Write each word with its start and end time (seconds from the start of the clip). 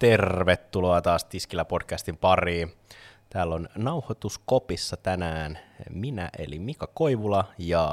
Tervetuloa 0.00 1.02
taas 1.02 1.24
Tiskillä 1.24 1.64
podcastin 1.64 2.16
pariin. 2.16 2.72
Täällä 3.30 3.54
on 3.54 3.68
nauhoituskopissa 3.76 4.96
tänään 4.96 5.58
minä 5.90 6.30
eli 6.38 6.58
Mika 6.58 6.86
Koivula 6.86 7.44
ja 7.58 7.86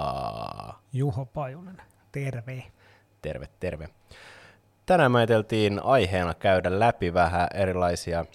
Juho 0.94 1.26
Pajunen. 1.26 1.82
Terve. 2.12 2.64
Terve, 3.22 3.48
terve. 3.60 3.90
Tänään 4.86 5.12
me 5.12 5.18
ajateltiin 5.18 5.84
aiheena 5.84 6.34
käydä 6.34 6.80
läpi 6.80 7.14
vähän 7.14 7.48
erilaisia 7.54 8.26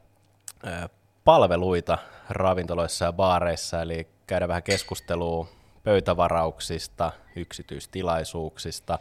palveluita 1.25 1.98
ravintoloissa 2.29 3.04
ja 3.04 3.12
baareissa, 3.12 3.82
eli 3.82 4.08
käydä 4.26 4.48
vähän 4.48 4.62
keskustelua 4.62 5.46
pöytävarauksista, 5.84 7.12
yksityistilaisuuksista, 7.36 8.98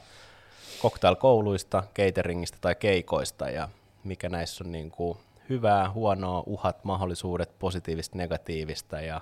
cocktailkouluista, 0.82 1.84
cateringista 1.96 2.58
tai 2.62 2.76
keikoista 2.76 3.50
ja 3.50 3.70
mikä 4.04 4.30
näissä 4.30 4.64
on 4.64 4.72
niin 4.72 4.92
kuin 4.92 5.18
hyvää, 5.50 5.92
huonoa, 5.92 6.44
uhat, 6.46 6.84
mahdollisuudet, 6.84 7.60
positiivista, 7.60 8.18
negatiivista 8.18 9.02
ja 9.02 9.22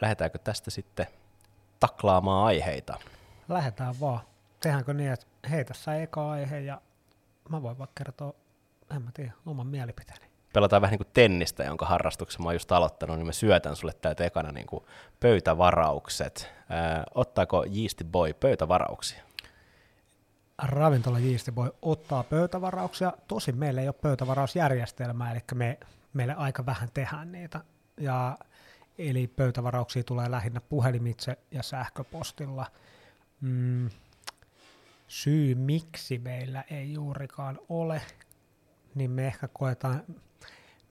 lähdetäänkö 0.00 0.38
tästä 0.38 0.70
sitten 0.70 1.06
taklaamaan 1.80 2.46
aiheita? 2.46 2.98
Lähdetään 3.48 3.94
vaan. 4.00 4.20
Tehdäänkö 4.60 4.94
niin, 4.94 5.12
että 5.12 5.26
hei 5.50 5.64
tässä 5.64 5.96
eka 5.96 6.30
aihe 6.30 6.60
ja 6.60 6.80
mä 7.48 7.62
voin 7.62 7.78
vaikka 7.78 8.04
kertoa, 8.04 8.34
en 8.96 9.02
mä 9.02 9.10
tiedä, 9.14 9.32
oman 9.46 9.66
mielipiteeni. 9.66 10.24
Pelataan 10.52 10.82
vähän 10.82 10.92
niin 10.92 10.98
kuin 10.98 11.14
tennistä, 11.14 11.64
jonka 11.64 11.86
harrastuksen 11.86 12.42
mä 12.42 12.48
oon 12.48 12.54
just 12.54 12.72
aloittanut, 12.72 13.16
niin 13.16 13.26
mä 13.26 13.32
syötän 13.32 13.76
sulle 13.76 13.92
täältä 14.00 14.24
ekana 14.24 14.52
niin 14.52 14.66
kuin 14.66 14.84
pöytävaraukset. 15.20 16.52
Ää, 16.68 17.04
ottaako 17.14 17.64
Yeasty 17.76 18.04
Boy 18.04 18.32
pöytävarauksia? 18.32 19.22
Ravintola 20.62 21.18
Jiisti 21.18 21.54
voi 21.54 21.72
ottaa 21.82 22.22
pöytävarauksia. 22.22 23.12
Tosin 23.28 23.56
meillä 23.56 23.80
ei 23.80 23.88
ole 23.88 23.94
pöytävarausjärjestelmää, 24.02 25.32
eli 25.32 25.40
me, 25.54 25.78
meille 26.12 26.34
aika 26.34 26.66
vähän 26.66 26.88
tehdään 26.94 27.32
niitä. 27.32 27.60
Ja, 28.00 28.38
eli 28.98 29.26
pöytävarauksia 29.26 30.04
tulee 30.04 30.30
lähinnä 30.30 30.60
puhelimitse 30.60 31.38
ja 31.50 31.62
sähköpostilla. 31.62 32.66
Mm, 33.40 33.90
syy, 35.08 35.54
miksi 35.54 36.18
meillä 36.18 36.64
ei 36.70 36.92
juurikaan 36.92 37.58
ole, 37.68 38.02
niin 38.94 39.10
me 39.10 39.26
ehkä 39.26 39.48
koetaan 39.48 40.02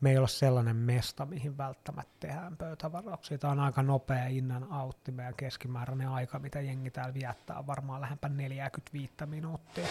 me 0.04 0.12
ei 0.12 0.18
ole 0.18 0.28
sellainen 0.28 0.76
mesta, 0.76 1.26
mihin 1.26 1.58
välttämättä 1.58 2.14
tehdään 2.20 2.58
pöytävarauksia. 2.58 3.38
Tämä 3.38 3.52
on 3.52 3.60
aika 3.60 3.84
nopea 3.84 4.28
innan 4.28 4.68
autti. 4.72 5.12
Meidän 5.12 5.36
keskimääräinen 5.36 6.10
aika, 6.10 6.40
mitä 6.40 6.62
jengi 6.62 6.92
täällä 6.92 7.14
viettää, 7.14 7.60
on 7.60 7.68
varmaan 7.68 8.02
lähempä 8.02 8.30
45 8.30 9.14
minuuttia. 9.26 9.88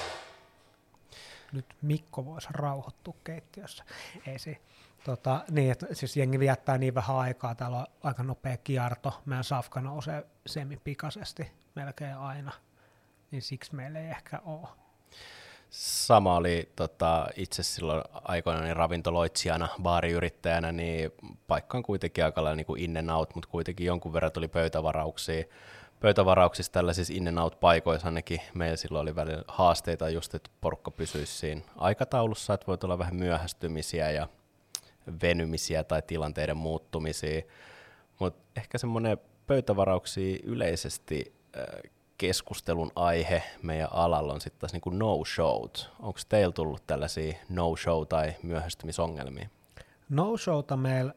Nyt 1.53 1.77
Mikko 1.83 2.25
voisi 2.25 2.49
rauhoittua 2.51 3.15
keittiössä. 3.25 3.85
Ei 4.27 4.39
se. 4.39 4.61
Tota, 5.05 5.45
niin, 5.51 5.73
että 5.73 5.87
siis 5.93 6.17
jengi 6.17 6.39
viettää 6.39 6.79
niin 6.79 6.95
vähän 6.95 7.17
aikaa, 7.17 7.55
täällä 7.55 7.77
on 7.77 7.87
aika 8.03 8.23
nopea 8.23 8.57
kierto, 8.57 9.23
meidän 9.27 9.45
safka 9.45 9.81
nousee 9.81 10.27
semipikaisesti 10.47 11.53
melkein 11.75 12.17
aina, 12.17 12.53
niin 13.31 13.43
siksi 13.43 13.75
meillä 13.75 13.99
ei 13.99 14.11
ehkä 14.11 14.41
ole 14.45 14.69
sama 15.73 16.37
oli 16.37 16.69
tota, 16.77 17.27
itse 17.37 17.62
silloin 17.62 18.03
aikoinaan 18.12 18.65
niin 18.65 18.77
ravintoloitsijana, 18.77 19.69
baariyrittäjänä, 19.83 20.73
niin 20.73 21.12
paikka 21.47 21.78
on 21.78 21.83
kuitenkin 21.83 22.25
aika 22.25 22.45
lailla 22.45 22.56
niin 22.56 22.78
in 22.78 22.97
and 22.97 23.11
out, 23.11 23.34
mutta 23.34 23.51
kuitenkin 23.51 23.87
jonkun 23.87 24.12
verran 24.12 24.33
tuli 24.33 24.48
pöytävarauksia. 24.48 25.45
Pöytävarauksissa 26.00 26.73
tällaisissa 26.73 27.12
in 27.17 27.28
and 27.28 27.39
out 27.39 27.61
paikoissa 27.61 28.09
ainakin 28.09 28.41
meillä 28.55 28.77
silloin 28.77 29.03
oli 29.03 29.17
välillä 29.17 29.45
haasteita 29.48 30.09
just, 30.09 30.34
että 30.34 30.50
porukka 30.61 30.91
pysyisi 30.91 31.33
siinä 31.33 31.62
aikataulussa, 31.77 32.55
että 32.55 32.67
voi 32.67 32.78
olla 32.84 32.98
vähän 32.98 33.17
myöhästymisiä 33.17 34.10
ja 34.10 34.28
venymisiä 35.22 35.84
tai 35.84 36.03
tilanteiden 36.03 36.56
muuttumisia. 36.56 37.43
Mutta 38.19 38.43
ehkä 38.56 38.78
semmoinen 38.78 39.19
pöytävarauksia 39.47 40.39
yleisesti 40.43 41.34
äh, 41.56 41.91
keskustelun 42.19 42.91
aihe 42.97 43.43
meidän 43.62 43.89
alalla 43.93 44.33
on 44.33 44.41
sitten 44.41 44.61
taas 44.61 44.73
niin 44.73 44.99
no-showt. 44.99 45.91
Onko 46.00 46.21
teillä 46.28 46.53
tullut 46.53 46.87
tällaisia 46.87 47.34
no-show- 47.49 48.06
tai 48.09 48.37
myöhästymisongelmia? 48.43 49.49
No-showta 50.09 50.77
meillä 50.77 51.15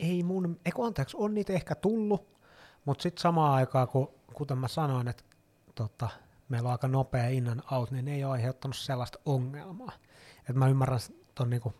ei 0.00 0.22
mun, 0.22 0.60
eikö 0.64 0.82
anteeksi, 0.82 1.16
on 1.20 1.34
niitä 1.34 1.52
ehkä 1.52 1.74
tullut, 1.74 2.28
mutta 2.84 3.02
sitten 3.02 3.22
samaan 3.22 3.54
aikaan, 3.54 3.88
kun, 3.88 4.10
kuten 4.34 4.58
mä 4.58 4.68
sanoin, 4.68 5.08
että 5.08 5.24
tota, 5.74 6.08
meillä 6.48 6.66
on 6.66 6.72
aika 6.72 6.88
nopea 6.88 7.28
innan 7.28 7.62
out, 7.72 7.90
niin 7.90 8.04
ne 8.04 8.14
ei 8.14 8.24
ole 8.24 8.32
aiheuttanut 8.32 8.76
sellaista 8.76 9.18
ongelmaa. 9.26 9.92
Et 10.50 10.56
mä 10.56 10.68
ymmärrän 10.68 11.00
tuon 11.34 11.50
niinku 11.50 11.74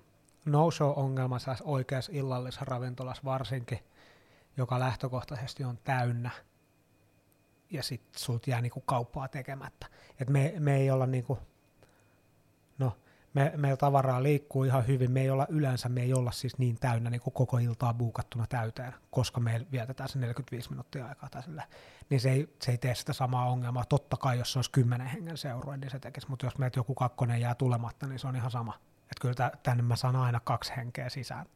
no-show-ongelma 0.45 1.37
oikeassa 1.63 2.13
illallisessa 2.15 2.65
ravintolassa 2.65 3.23
varsinkin, 3.25 3.79
joka 4.57 4.79
lähtökohtaisesti 4.79 5.65
on 5.65 5.79
täynnä– 5.85 6.31
ja 7.71 7.83
sitten 7.83 8.21
sulta 8.21 8.51
jää 8.51 8.61
niinku 8.61 8.81
kauppaa 8.81 9.29
tekemättä. 9.29 9.87
Et 10.21 10.31
me, 10.31 10.55
me 10.59 10.77
ei 10.77 10.91
olla 10.91 11.06
niinku, 11.06 11.39
no, 12.79 12.97
me, 13.34 13.53
meillä 13.56 13.77
tavaraa 13.77 14.23
liikkuu 14.23 14.65
ihan 14.65 14.87
hyvin, 14.87 15.11
me 15.11 15.21
ei 15.21 15.31
olla 15.31 15.47
yleensä, 15.49 15.89
me 15.89 16.03
ei 16.03 16.15
olla 16.15 16.33
siis 16.33 16.59
niin 16.59 16.77
täynnä 16.81 17.11
niin 17.11 17.21
koko 17.21 17.59
iltaa 17.59 17.95
buukattuna 17.95 18.47
täyteen, 18.49 18.95
koska 19.11 19.41
me 19.41 19.67
vietetään 19.73 20.09
se 20.09 20.19
45 20.19 20.71
minuuttia 20.71 21.06
aikaa 21.06 21.29
tai 21.29 21.43
niin 22.11 22.21
se 22.21 22.31
ei, 22.31 22.55
se 22.62 22.71
ei 22.71 22.79
tee 22.79 22.95
sitä 22.95 23.12
samaa 23.12 23.51
ongelmaa. 23.51 23.85
Totta 23.85 24.17
kai, 24.17 24.39
jos 24.39 24.53
se 24.53 24.59
olisi 24.59 24.71
10 24.71 25.06
hengen 25.06 25.37
seurue, 25.37 25.77
niin 25.77 25.91
se 25.91 25.99
tekisi, 25.99 26.29
mutta 26.31 26.47
jos 26.47 26.59
meiltä 26.59 26.79
joku 26.79 26.95
kakkonen 26.95 27.41
jää 27.41 27.55
tulematta, 27.55 28.06
niin 28.06 28.19
se 28.19 28.27
on 28.27 28.37
ihan 28.37 28.50
sama. 28.50 28.75
Että 29.03 29.21
kyllä 29.21 29.50
tänne 29.62 29.83
mä 29.83 29.97
saan 29.97 30.17
aina 30.17 30.41
kaksi 30.41 30.73
henkeä 30.77 31.09
sisään. 31.09 31.47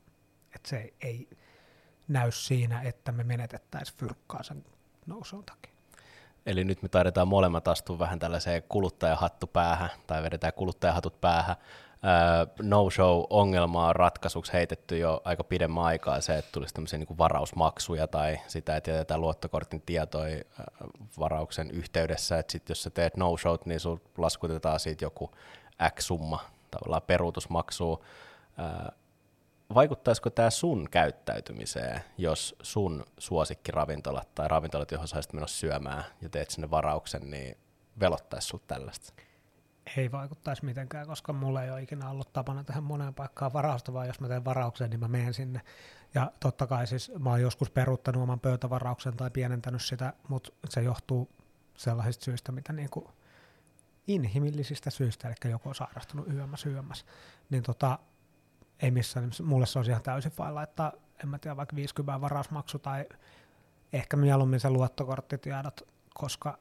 Että 0.55 0.69
se 0.69 0.93
ei 1.00 1.29
näy 2.09 2.31
siinä, 2.31 2.83
että 2.83 3.12
me 3.12 3.25
menetettäisiin 3.25 3.99
fyrkkaa 3.99 4.43
sen 4.43 4.65
nousun 5.06 5.44
takia. 5.44 5.72
Eli 6.47 6.65
nyt 6.65 6.83
me 6.83 6.89
taidetaan 6.89 7.29
molemmat 7.29 7.69
astua 7.69 7.99
vähän 7.99 8.19
tällaiseen 8.19 8.63
kuluttajahattu 8.69 9.47
päähän, 9.47 9.91
tai 10.07 10.23
vedetään 10.23 10.53
kuluttajahatut 10.53 11.21
päähän. 11.21 11.57
no-show-ongelmaa 12.63 13.93
ratkaisuksi 13.93 14.53
heitetty 14.53 14.99
jo 14.99 15.21
aika 15.25 15.45
pidemmän 15.45 15.85
aikaa 15.85 16.21
se, 16.21 16.39
että 16.39 16.53
tulisi 16.53 16.75
tämmöisiä 16.75 16.99
niin 16.99 17.19
varausmaksuja 17.19 18.07
tai 18.07 18.39
sitä, 18.47 18.77
että 18.77 18.91
jätetään 18.91 19.21
luottokortin 19.21 19.83
tietoi 19.87 20.45
varauksen 21.19 21.71
yhteydessä, 21.71 22.39
että 22.39 22.53
sit 22.53 22.69
jos 22.69 22.83
sä 22.83 22.91
teet 22.91 23.17
no-showt, 23.17 23.67
niin 23.67 23.81
sun 23.81 24.01
laskutetaan 24.19 24.81
siitä 24.81 25.05
joku 25.05 25.31
X-summa 25.91 26.41
tavallaan 26.71 27.03
peruutusmaksua 27.03 28.01
vaikuttaisiko 29.75 30.31
tämä 30.31 30.50
sun 30.50 30.88
käyttäytymiseen, 30.91 32.00
jos 32.19 32.56
sun 32.62 33.05
suosikkiravintolat 33.19 34.34
tai 34.34 34.49
ravintolat, 34.49 34.91
johon 34.91 35.09
saisit 35.09 35.33
menossa 35.33 35.59
syömään 35.59 36.05
ja 36.21 36.28
teet 36.28 36.50
sinne 36.50 36.71
varauksen, 36.71 37.31
niin 37.31 37.59
velottaisi 38.00 38.47
sinut 38.47 38.66
tällaista? 38.66 39.12
Ei 39.97 40.12
vaikuttaisi 40.12 40.65
mitenkään, 40.65 41.06
koska 41.06 41.32
mulla 41.32 41.62
ei 41.62 41.71
ole 41.71 41.82
ikinä 41.82 42.11
ollut 42.11 42.32
tapana 42.32 42.65
tähän 42.65 42.84
moneen 42.84 43.15
paikkaan 43.15 43.53
varausta, 43.53 43.93
vaan 43.93 44.06
jos 44.06 44.21
mä 44.21 44.28
teen 44.28 44.44
varauksen, 44.44 44.91
niin 44.91 45.00
mä 45.00 45.09
menen 45.09 45.34
sinne. 45.34 45.61
Ja 46.15 46.32
totta 46.41 46.66
kai 46.66 46.87
siis 46.87 47.12
mä 47.19 47.31
oon 47.31 47.41
joskus 47.41 47.71
peruuttanut 47.71 48.22
oman 48.22 48.41
pöytävarauksen 48.41 49.16
tai 49.16 49.31
pienentänyt 49.31 49.82
sitä, 49.82 50.12
mutta 50.28 50.53
se 50.69 50.82
johtuu 50.82 51.28
sellaisista 51.77 52.25
syistä, 52.25 52.53
mitä 52.53 52.72
niinku 52.72 53.11
inhimillisistä 54.06 54.91
syistä, 54.91 55.28
eli 55.28 55.50
joku 55.50 55.69
on 55.69 55.75
sairastunut 55.75 56.28
yömmäs 56.32 56.66
yömmäs. 56.66 57.05
Niin 57.50 57.62
tota, 57.62 57.99
ei 58.82 58.91
missään 58.91 59.25
nimessä, 59.25 59.43
mulle 59.43 59.66
se 59.66 59.78
olisi 59.78 59.91
ihan 59.91 60.03
täysin 60.03 60.32
vain 60.38 60.54
laittaa, 60.54 60.93
en 61.22 61.28
mä 61.28 61.38
tiedä, 61.38 61.56
vaikka 61.56 61.76
50 61.76 62.20
varausmaksu 62.20 62.78
tai 62.78 63.04
ehkä 63.93 64.16
mieluummin 64.16 64.60
se 64.60 64.70
luottokorttitiedot, 64.70 65.81
koska 66.14 66.58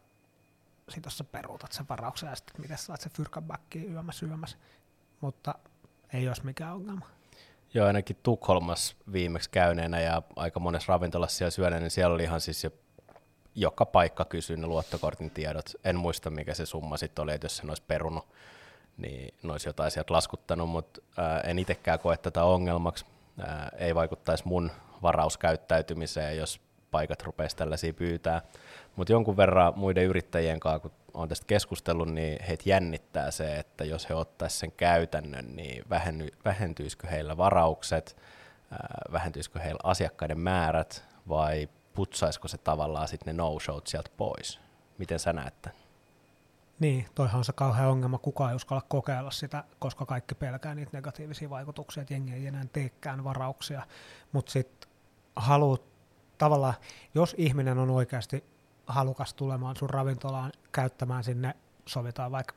sit 0.90 1.06
jos 1.06 1.18
sä 1.18 1.24
peruutat 1.24 1.72
sen 1.72 1.86
varauksen 1.90 2.30
ja 2.30 2.36
sitten 2.36 2.62
miten 2.62 2.78
saat 2.78 3.02
se 3.02 3.10
fyrkan 3.10 3.44
backiin 3.44 3.94
yömässä 3.94 4.26
yömässä, 4.26 4.58
mutta 5.22 5.56
ei 6.14 6.28
olisi 6.28 6.46
mikään 6.46 6.76
ongelma. 6.76 7.06
Joo, 7.74 7.88
ainakin 7.88 8.18
Tukholmassa 8.24 8.96
viimeksi 9.12 9.50
käyneenä 9.50 10.00
ja 10.00 10.22
aika 10.36 10.60
monessa 10.60 10.94
ravintolassa 10.94 11.38
siellä 11.38 11.52
syöneenä, 11.52 11.80
niin 11.80 11.92
siellä 11.92 12.14
oli 12.14 12.24
ihan 12.24 12.42
siis 12.42 12.64
jo 12.64 12.72
joka 13.56 13.86
paikka 13.86 14.26
kysyi 14.26 14.58
ne 14.58 14.68
luottokortin 14.68 15.32
tiedot. 15.32 15.72
En 15.84 15.96
muista, 15.96 16.30
mikä 16.30 16.54
se 16.54 16.66
summa 16.66 16.98
sitten 16.98 17.24
oli, 17.24 17.34
että 17.34 17.46
jos 17.46 17.58
sen 17.58 17.70
olisi 17.70 17.84
perunut 17.88 18.28
niin 19.02 19.34
ne 19.44 19.52
olisi 19.52 19.70
jotain 19.70 19.92
sieltä 19.92 20.14
laskuttanut, 20.14 20.70
mutta 20.70 21.02
en 21.44 21.60
itsekään 21.60 22.00
koe 22.00 22.18
tätä 22.18 22.44
ongelmaksi. 22.44 23.06
Ei 23.78 23.96
vaikuttaisi 23.96 24.48
mun 24.48 24.72
varauskäyttäytymiseen, 25.02 26.38
jos 26.38 26.62
paikat 26.92 27.22
rupeaisi 27.22 27.56
tällaisia 27.56 27.94
pyytää. 27.94 28.42
Mutta 28.96 29.14
jonkun 29.14 29.38
verran 29.38 29.74
muiden 29.76 30.04
yrittäjien 30.04 30.60
kanssa, 30.60 30.80
kun 30.80 30.92
olen 31.14 31.30
tästä 31.30 31.46
keskustellut, 31.46 32.10
niin 32.10 32.44
heitä 32.44 32.64
jännittää 32.66 33.32
se, 33.32 33.56
että 33.56 33.84
jos 33.84 34.10
he 34.10 34.16
ottaisivat 34.16 34.60
sen 34.60 34.72
käytännön, 34.72 35.56
niin 35.56 35.84
vähenny, 35.90 36.28
vähentyisikö 36.46 37.08
heillä 37.08 37.38
varaukset, 37.38 38.18
vähentyisikö 39.12 39.60
heillä 39.60 39.80
asiakkaiden 39.84 40.40
määrät 40.40 41.04
vai 41.30 41.70
putsaisiko 41.94 42.48
se 42.48 42.58
tavallaan 42.58 43.08
sitten 43.08 43.36
ne 43.36 43.44
no-showt 43.44 43.88
sieltä 43.88 44.10
pois? 44.18 44.60
Miten 44.98 45.20
sä 45.20 45.34
näet 45.34 45.62
tämän? 45.62 45.81
Niin, 46.82 47.06
toihan 47.16 47.38
on 47.38 47.46
se 47.46 47.54
kauhean 47.54 47.90
ongelma, 47.90 48.18
kukaan 48.18 48.50
ei 48.50 48.56
uskalla 48.56 48.82
kokeilla 48.88 49.32
sitä, 49.32 49.64
koska 49.80 50.06
kaikki 50.06 50.36
pelkää 50.36 50.76
niitä 50.76 50.92
negatiivisia 50.94 51.50
vaikutuksia, 51.50 52.02
että 52.02 52.14
jengi 52.14 52.34
ei 52.34 52.48
enää 52.48 52.66
teekään 52.74 53.24
varauksia, 53.24 53.88
mutta 54.32 54.52
sitten 54.52 54.90
haluat 55.36 55.82
tavallaan, 56.38 56.74
jos 57.16 57.36
ihminen 57.38 57.78
on 57.78 57.90
oikeasti 57.90 58.44
halukas 58.88 59.34
tulemaan 59.34 59.76
sun 59.76 59.90
ravintolaan 59.90 60.52
käyttämään 60.72 61.24
sinne, 61.24 61.56
sovitaan 61.86 62.32
vaikka 62.32 62.56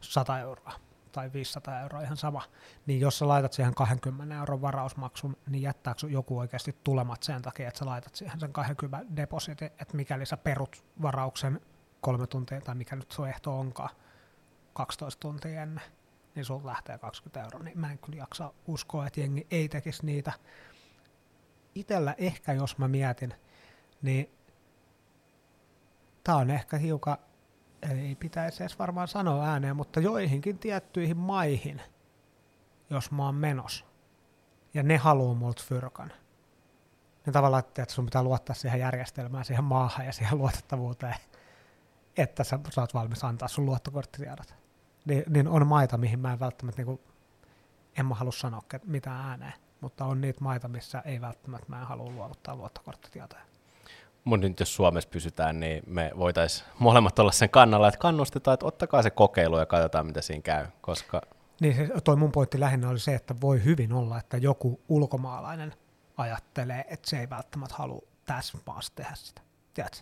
100 0.00 0.38
euroa 0.38 0.72
tai 1.12 1.32
500 1.32 1.80
euroa, 1.80 2.00
ihan 2.02 2.16
sama, 2.16 2.42
niin 2.86 3.00
jos 3.00 3.18
sä 3.18 3.28
laitat 3.28 3.52
siihen 3.52 3.74
20 3.74 4.34
euron 4.34 4.62
varausmaksun, 4.62 5.36
niin 5.46 5.62
jättääkö 5.62 6.06
joku 6.08 6.38
oikeasti 6.38 6.76
tulemat 6.84 7.22
sen 7.22 7.42
takia, 7.42 7.68
että 7.68 7.78
sä 7.78 7.86
laitat 7.86 8.14
siihen 8.14 8.40
sen 8.40 8.52
20 8.52 9.16
depositin, 9.16 9.66
että 9.66 9.96
mikäli 9.96 10.26
sä 10.26 10.36
perut 10.36 10.84
varauksen 11.02 11.60
kolme 12.02 12.26
tuntia, 12.26 12.60
tai 12.60 12.74
mikä 12.74 12.96
nyt 12.96 13.12
sun 13.12 13.28
ehto 13.28 13.58
onkaan, 13.58 13.90
12 14.72 15.20
tuntia 15.20 15.62
ennen, 15.62 15.84
niin 16.34 16.44
sun 16.44 16.66
lähtee 16.66 16.98
20 16.98 17.42
euroa, 17.42 17.62
niin 17.62 17.78
mä 17.78 17.92
en 17.92 17.98
kyllä 17.98 18.18
jaksa 18.18 18.52
uskoa, 18.66 19.06
että 19.06 19.20
jengi 19.20 19.46
ei 19.50 19.68
tekisi 19.68 20.06
niitä. 20.06 20.32
Itellä 21.74 22.14
ehkä, 22.18 22.52
jos 22.52 22.78
mä 22.78 22.88
mietin, 22.88 23.34
niin 24.02 24.30
tää 26.24 26.36
on 26.36 26.50
ehkä 26.50 26.76
hiukan, 26.76 27.16
ei 27.90 28.14
pitäisi 28.14 28.62
edes 28.62 28.78
varmaan 28.78 29.08
sanoa 29.08 29.46
ääneen, 29.46 29.76
mutta 29.76 30.00
joihinkin 30.00 30.58
tiettyihin 30.58 31.16
maihin, 31.16 31.82
jos 32.90 33.10
mä 33.10 33.24
oon 33.24 33.34
menos, 33.34 33.84
ja 34.74 34.82
ne 34.82 34.96
haluaa 34.96 35.34
multa 35.34 35.62
fyrkan, 35.66 36.12
niin 37.26 37.32
tavallaan, 37.32 37.60
että 37.60 37.86
sun 37.88 38.04
pitää 38.04 38.22
luottaa 38.22 38.54
siihen 38.54 38.80
järjestelmään, 38.80 39.44
siihen 39.44 39.64
maahan 39.64 40.06
ja 40.06 40.12
siihen 40.12 40.38
luotettavuuteen, 40.38 41.14
että 42.16 42.44
sä, 42.44 42.58
sä 42.70 42.80
oot 42.80 42.94
valmis 42.94 43.24
antaa 43.24 43.48
sun 43.48 43.66
luottokorttitiedot. 43.66 44.54
Ni, 45.04 45.24
niin 45.28 45.48
on 45.48 45.66
maita, 45.66 45.98
mihin 45.98 46.18
mä 46.18 46.32
en 46.32 46.40
välttämättä, 46.40 46.78
niin 46.78 46.86
kuin, 46.86 47.00
en 47.98 48.06
mä 48.06 48.14
halua 48.14 48.32
sanoa 48.32 48.62
mitään 48.84 49.26
ääneen, 49.30 49.52
mutta 49.80 50.04
on 50.04 50.20
niitä 50.20 50.40
maita, 50.40 50.68
missä 50.68 51.02
ei 51.04 51.20
välttämättä 51.20 51.66
mä 51.68 51.80
en 51.80 51.86
halua 51.86 52.10
luovuttaa 52.10 52.56
luottokorttitietoja. 52.56 53.42
Mutta 54.24 54.48
nyt 54.48 54.60
jos 54.60 54.74
Suomessa 54.74 55.10
pysytään, 55.10 55.60
niin 55.60 55.82
me 55.86 56.10
voitaisiin 56.18 56.68
molemmat 56.78 57.18
olla 57.18 57.32
sen 57.32 57.50
kannalla, 57.50 57.88
että 57.88 57.98
kannustetaan, 57.98 58.54
että 58.54 58.66
ottakaa 58.66 59.02
se 59.02 59.10
kokeilu 59.10 59.58
ja 59.58 59.66
katsotaan, 59.66 60.06
mitä 60.06 60.20
siinä 60.22 60.42
käy, 60.42 60.66
koska... 60.80 61.22
Niin 61.60 61.76
se, 61.76 61.88
toi 62.04 62.16
mun 62.16 62.32
pointti 62.32 62.60
lähinnä 62.60 62.88
oli 62.88 62.98
se, 62.98 63.14
että 63.14 63.34
voi 63.40 63.64
hyvin 63.64 63.92
olla, 63.92 64.18
että 64.18 64.36
joku 64.36 64.80
ulkomaalainen 64.88 65.74
ajattelee, 66.16 66.84
että 66.88 67.10
se 67.10 67.20
ei 67.20 67.30
välttämättä 67.30 67.74
halua 67.78 68.02
tässä 68.24 68.58
maassa 68.66 68.92
tehdä 68.94 69.14
sitä. 69.14 69.42
Tiedätkö? 69.74 69.98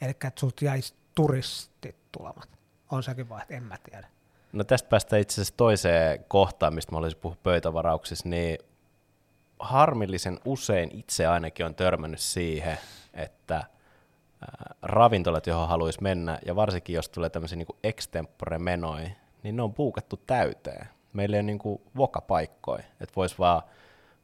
Eli 0.00 0.10
että 0.10 0.32
sulta 0.40 0.64
jäisi 0.64 0.94
turistit 1.18 1.96
tulemat. 2.12 2.48
On 2.90 3.02
sekin 3.02 3.26
että 3.42 3.54
en 3.54 3.62
mä 3.62 3.76
tiedä. 3.90 4.06
No 4.52 4.64
tästä 4.64 4.88
päästään 4.88 5.22
itse 5.22 5.34
asiassa 5.34 5.56
toiseen 5.56 6.24
kohtaan, 6.28 6.74
mistä 6.74 6.92
mä 6.92 6.98
olisin 6.98 7.18
puhua 7.18 7.36
pöytävarauksissa, 7.42 8.28
niin 8.28 8.58
harmillisen 9.58 10.40
usein 10.44 10.90
itse 10.92 11.26
ainakin 11.26 11.66
on 11.66 11.74
törmännyt 11.74 12.20
siihen, 12.20 12.78
että 13.14 13.64
ravintolat, 14.82 15.46
johon 15.46 15.68
haluaisi 15.68 16.02
mennä, 16.02 16.38
ja 16.46 16.56
varsinkin 16.56 16.94
jos 16.94 17.08
tulee 17.08 17.30
tämmöisiä 17.30 17.56
niin 17.56 17.78
extempore 17.84 18.58
menoi, 18.58 19.12
niin 19.42 19.56
ne 19.56 19.62
on 19.62 19.74
puukattu 19.74 20.16
täyteen. 20.26 20.88
Meillä 21.12 21.36
ei 21.36 21.40
ole 21.40 21.46
niin 21.46 21.80
vokapaikkoja, 21.96 22.84
että 23.00 23.16
voisi 23.16 23.38
vaan 23.38 23.62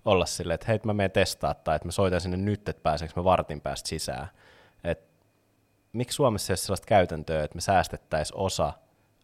olla 0.04 0.26
silleen, 0.26 0.54
että 0.54 0.66
hei, 0.68 0.80
mä 0.84 0.92
menen 0.92 1.10
testaa, 1.10 1.54
tai 1.54 1.76
että 1.76 1.88
mä 1.88 1.92
soitan 1.92 2.20
sinne 2.20 2.36
nyt, 2.36 2.68
että 2.68 2.82
pääseekö 2.82 3.14
mä 3.16 3.24
vartin 3.24 3.60
päästä 3.60 3.88
sisään. 3.88 4.28
Miksi 5.94 6.16
Suomessa 6.16 6.50
ei 6.50 6.52
ole 6.52 6.56
sellaista 6.56 6.86
käytäntöä, 6.86 7.44
että 7.44 7.54
me 7.54 7.60
säästettäisiin 7.60 8.38
osa 8.38 8.72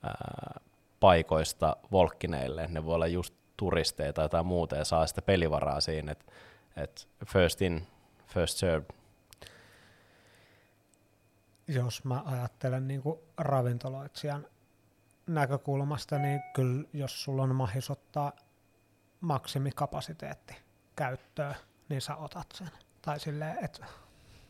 ää, 0.02 0.60
paikoista 1.00 1.76
volkkineille, 1.92 2.66
ne 2.66 2.84
voi 2.84 2.94
olla 2.94 3.06
just 3.06 3.34
turisteja 3.56 4.12
tai 4.12 4.24
jotain 4.24 4.46
muuta, 4.46 4.76
ja 4.76 4.84
saa 4.84 5.06
sitä 5.06 5.22
pelivaraa 5.22 5.80
siinä, 5.80 6.12
että 6.12 6.32
et 6.76 7.08
first 7.26 7.62
in, 7.62 7.86
first 8.26 8.56
served. 8.56 8.90
Jos 11.68 12.04
mä 12.04 12.22
ajattelen 12.24 12.88
niin 12.88 13.02
kuin 13.02 13.18
ravintoloitsijan 13.38 14.46
näkökulmasta, 15.26 16.18
niin 16.18 16.42
kyllä 16.54 16.84
jos 16.92 17.22
sulla 17.22 17.42
on 17.42 17.54
mahis 17.54 17.90
ottaa 17.90 18.32
maksimikapasiteetti 19.20 20.54
käyttöön, 20.96 21.54
niin 21.88 22.00
sä 22.00 22.16
otat 22.16 22.46
sen. 22.54 22.70
Tai 23.02 23.20
silleen, 23.20 23.64
että... 23.64 23.86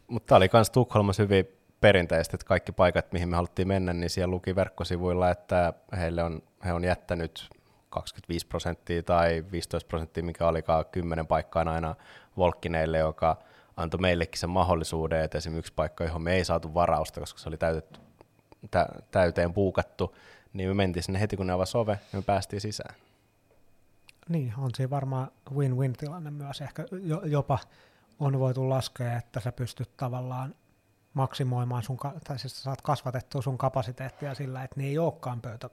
Mutta 0.09 0.27
tämä 0.27 0.37
oli 0.37 0.51
myös 0.53 0.71
Tukholmassa 0.71 1.23
hyvin 1.23 1.60
perinteistä, 1.81 2.37
että 2.37 2.47
kaikki 2.47 2.73
paikat, 2.73 3.13
mihin 3.13 3.29
me 3.29 3.37
haluttiin 3.37 3.69
mennä, 3.69 3.93
niin 3.93 4.11
siellä 4.11 4.33
luki 4.33 4.57
verkkosivuilla, 4.57 5.31
että 5.31 5.73
heille 5.97 6.23
on, 6.23 6.43
he 6.65 6.73
on 6.73 6.85
jättänyt 6.85 7.51
25 7.91 8.47
prosenttia 8.47 9.03
tai 9.03 9.45
15 9.53 9.89
prosenttia, 9.89 10.23
mikä 10.23 10.47
olikaan 10.47 10.85
kymmenen 10.93 11.27
paikkaa 11.27 11.71
aina 11.71 11.95
Volkkineille, 12.37 12.99
joka 12.99 13.37
antoi 13.77 14.01
meillekin 14.01 14.39
sen 14.39 14.51
mahdollisuuden, 14.51 15.25
että 15.25 15.39
esimerkiksi 15.39 15.59
yksi 15.59 15.73
paikka, 15.73 16.05
johon 16.05 16.23
me 16.23 16.35
ei 16.35 16.45
saatu 16.45 16.75
varausta, 16.75 17.21
koska 17.21 17.41
se 17.41 17.49
oli 17.49 17.57
täytetty, 17.57 18.01
tä, 18.71 18.87
täyteen 19.11 19.55
puukattu, 19.55 20.17
niin 20.53 20.69
me 20.69 20.75
mentiin 20.75 21.03
sinne 21.03 21.21
heti, 21.21 21.37
kun 21.37 21.47
ne 21.47 21.53
avasi 21.53 21.79
ove, 21.79 21.93
ja 22.13 22.19
me 22.19 22.23
päästiin 22.23 22.61
sisään. 22.61 22.95
Niin, 24.29 24.55
on 24.59 24.71
siinä 24.75 24.91
varmaan 24.91 25.31
win-win 25.55 25.93
tilanne 25.93 26.31
myös. 26.31 26.61
Ehkä 26.61 26.85
jopa 27.25 27.59
on 28.21 28.39
voitu 28.39 28.69
laskea, 28.69 29.17
että 29.17 29.41
sä 29.41 29.53
pystyt 29.53 29.97
tavallaan 29.97 30.55
maksimoimaan 31.15 31.83
sun, 31.83 31.99
tai 32.25 32.39
siis 32.39 32.63
saat 32.63 32.83
kasvatettua 32.83 33.43
sun 33.43 33.59
kapasiteettia 33.59 34.35
sillä, 34.35 34.65
että 34.65 34.81
ne 34.81 34.87
ei 34.87 34.99
olekaan 34.99 35.41
pöytä, 35.41 35.71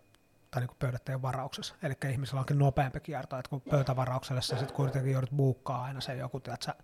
tai 0.52 0.62
niin 0.62 0.78
pöydätteen 0.80 1.22
varauksessa. 1.22 1.76
Eli 1.84 1.94
ihmisellä 2.12 2.40
onkin 2.40 2.60
nopeampi 2.60 3.00
kierto, 3.00 3.38
että 3.38 3.50
kun 3.50 3.62
pöytävaraukselle 3.62 4.42
sä 4.42 4.58
sitten 4.58 4.76
kuitenkin 4.76 5.14
joudut 5.14 5.32
buukkaa 5.36 5.84
aina 5.84 6.02
se 6.02 6.16
joku, 6.16 6.42
sä, 6.66 6.76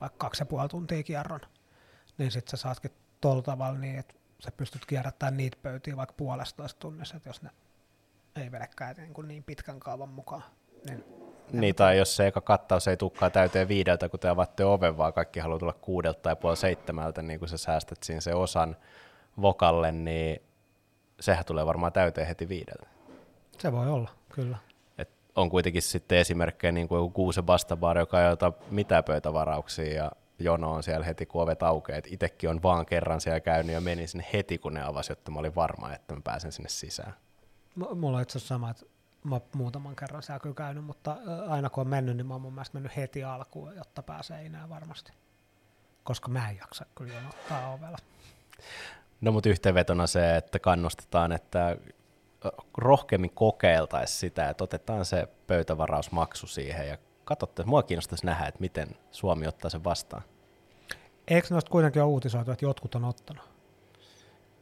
vaikka 0.00 0.18
kaksi 0.18 0.42
ja 0.42 0.46
puoli 0.46 0.68
tuntia 0.68 1.02
kierron, 1.02 1.40
niin 2.18 2.30
sitten 2.30 2.50
sä 2.50 2.56
saatkin 2.62 2.90
tuolla 3.20 3.42
tavalla 3.42 3.78
niin, 3.78 3.98
että 3.98 4.14
sä 4.40 4.50
pystyt 4.52 4.86
kierrättämään 4.86 5.36
niitä 5.36 5.56
pöytiä 5.62 5.96
vaikka 5.96 6.14
puolestoista 6.16 6.80
tunnissa, 6.80 7.16
että 7.16 7.28
jos 7.28 7.42
ne 7.42 7.50
ei 8.36 8.52
vedäkään 8.52 8.96
niin, 8.96 9.28
niin 9.28 9.44
pitkän 9.44 9.80
kaavan 9.80 10.08
mukaan. 10.08 10.42
Niin, 10.86 11.04
niin 11.52 11.74
tai 11.74 11.98
jos 11.98 12.16
se 12.16 12.26
eka 12.26 12.40
kattaus 12.40 12.88
ei 12.88 12.96
tukkaa 12.96 13.30
täyteen 13.30 13.68
viideltä, 13.68 14.08
kun 14.08 14.20
te 14.20 14.28
avatte 14.28 14.64
oven, 14.64 14.96
vaan 14.96 15.12
kaikki 15.12 15.40
haluaa 15.40 15.58
tulla 15.58 15.72
kuudelta 15.72 16.20
tai 16.20 16.36
puoli 16.36 16.56
seitsemältä, 16.56 17.22
niin 17.22 17.38
kun 17.38 17.48
sä 17.48 17.56
säästät 17.56 18.02
siinä 18.02 18.20
se 18.20 18.34
osan 18.34 18.76
vokalle, 19.42 19.92
niin 19.92 20.42
sehän 21.20 21.44
tulee 21.44 21.66
varmaan 21.66 21.92
täyteen 21.92 22.26
heti 22.26 22.48
viideltä. 22.48 22.86
Se 23.58 23.72
voi 23.72 23.88
olla, 23.88 24.10
kyllä. 24.28 24.56
Et 24.98 25.10
on 25.36 25.50
kuitenkin 25.50 25.82
sitten 25.82 26.18
esimerkkejä 26.18 26.72
niin 26.72 26.88
kuin 26.88 27.12
Kuusen 27.12 27.46
vastabaari, 27.46 28.00
joka 28.00 28.22
ei 28.22 28.32
ota 28.32 28.52
mitään 28.70 29.04
pöytävarauksia 29.04 29.94
ja 29.94 30.12
jono 30.38 30.72
on 30.72 30.82
siellä 30.82 31.06
heti, 31.06 31.26
kun 31.26 31.42
ovet 31.42 31.62
aukeaa. 31.62 32.00
Itsekin 32.06 32.50
on 32.50 32.62
vaan 32.62 32.86
kerran 32.86 33.20
siellä 33.20 33.40
käynyt 33.40 33.74
ja 33.74 33.80
menin 33.80 34.08
sinne 34.08 34.26
heti, 34.32 34.58
kun 34.58 34.74
ne 34.74 34.82
avasi, 34.82 35.12
jotta 35.12 35.30
mä 35.30 35.38
olin 35.38 35.54
varma, 35.54 35.92
että 35.92 36.14
mä 36.14 36.20
pääsen 36.24 36.52
sinne 36.52 36.68
sisään. 36.68 37.14
M- 37.74 37.98
mulla 37.98 38.16
on 38.16 38.22
itse 38.22 38.38
asiassa 38.38 38.54
sama, 38.54 38.70
että 38.70 38.86
mä 39.24 39.40
muutaman 39.54 39.96
kerran 39.96 40.22
siellä 40.22 40.40
kyllä 40.40 40.54
käynyt, 40.54 40.84
mutta 40.84 41.16
aina 41.48 41.70
kun 41.70 41.80
on 41.80 41.88
mennyt, 41.88 42.16
niin 42.16 42.26
mä 42.26 42.34
oon 42.34 42.40
mun 42.40 42.52
mielestä 42.52 42.74
mennyt 42.74 42.96
heti 42.96 43.24
alkuun, 43.24 43.76
jotta 43.76 44.02
pääsee 44.02 44.46
enää 44.46 44.68
varmasti. 44.68 45.12
Koska 46.04 46.28
mä 46.28 46.50
en 46.50 46.56
jaksa 46.56 46.86
kyllä 46.94 47.14
jonottaa 47.14 47.72
ovella. 47.72 47.98
No 49.20 49.32
mutta 49.32 49.48
yhteenvetona 49.48 50.06
se, 50.06 50.36
että 50.36 50.58
kannustetaan, 50.58 51.32
että 51.32 51.76
rohkeammin 52.78 53.30
kokeiltaisiin 53.30 54.18
sitä, 54.20 54.48
että 54.48 54.64
otetaan 54.64 55.04
se 55.04 55.28
pöytävarausmaksu 55.46 56.46
siihen 56.46 56.88
ja 56.88 56.98
katsotte, 57.24 57.64
mua 57.64 57.82
kiinnostaisi 57.82 58.26
nähdä, 58.26 58.46
että 58.46 58.60
miten 58.60 58.88
Suomi 59.10 59.46
ottaa 59.46 59.70
sen 59.70 59.84
vastaan. 59.84 60.22
Eikö 61.28 61.48
noista 61.50 61.70
kuitenkin 61.70 62.02
ole 62.02 62.10
uutisoitu, 62.10 62.50
että 62.50 62.64
jotkut 62.64 62.94
on 62.94 63.04
ottanut? 63.04 63.57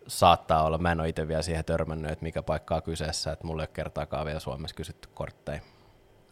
Saattaa 0.06 0.62
olla. 0.62 0.78
Mä 0.78 0.92
en 0.92 1.00
ole 1.00 1.08
itse 1.08 1.28
vielä 1.28 1.42
siihen 1.42 1.64
törmännyt, 1.64 2.10
että 2.10 2.22
mikä 2.22 2.42
paikka 2.42 2.74
on 2.74 2.82
kyseessä, 2.82 3.32
että 3.32 3.46
mulle 3.46 3.62
ei 3.62 3.66
ole 3.66 3.70
kertaakaan 3.72 4.26
vielä 4.26 4.40
Suomessa 4.40 4.76
kysytty 4.76 5.08
kortteja. 5.14 5.60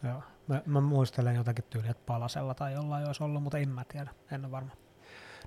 Joo. 0.02 0.22
Mä, 0.48 0.62
mä 0.66 0.80
muistelen 0.80 1.36
jotakin 1.36 1.64
tyyliä, 1.70 1.90
että 1.90 2.02
palasella 2.06 2.54
tai 2.54 2.72
jollain 2.72 3.06
olisi 3.06 3.24
ollut, 3.24 3.42
mutta 3.42 3.58
en 3.58 3.68
mä 3.68 3.84
tiedä, 3.84 4.10
en 4.30 4.44
ole 4.44 4.50
varma. 4.50 4.70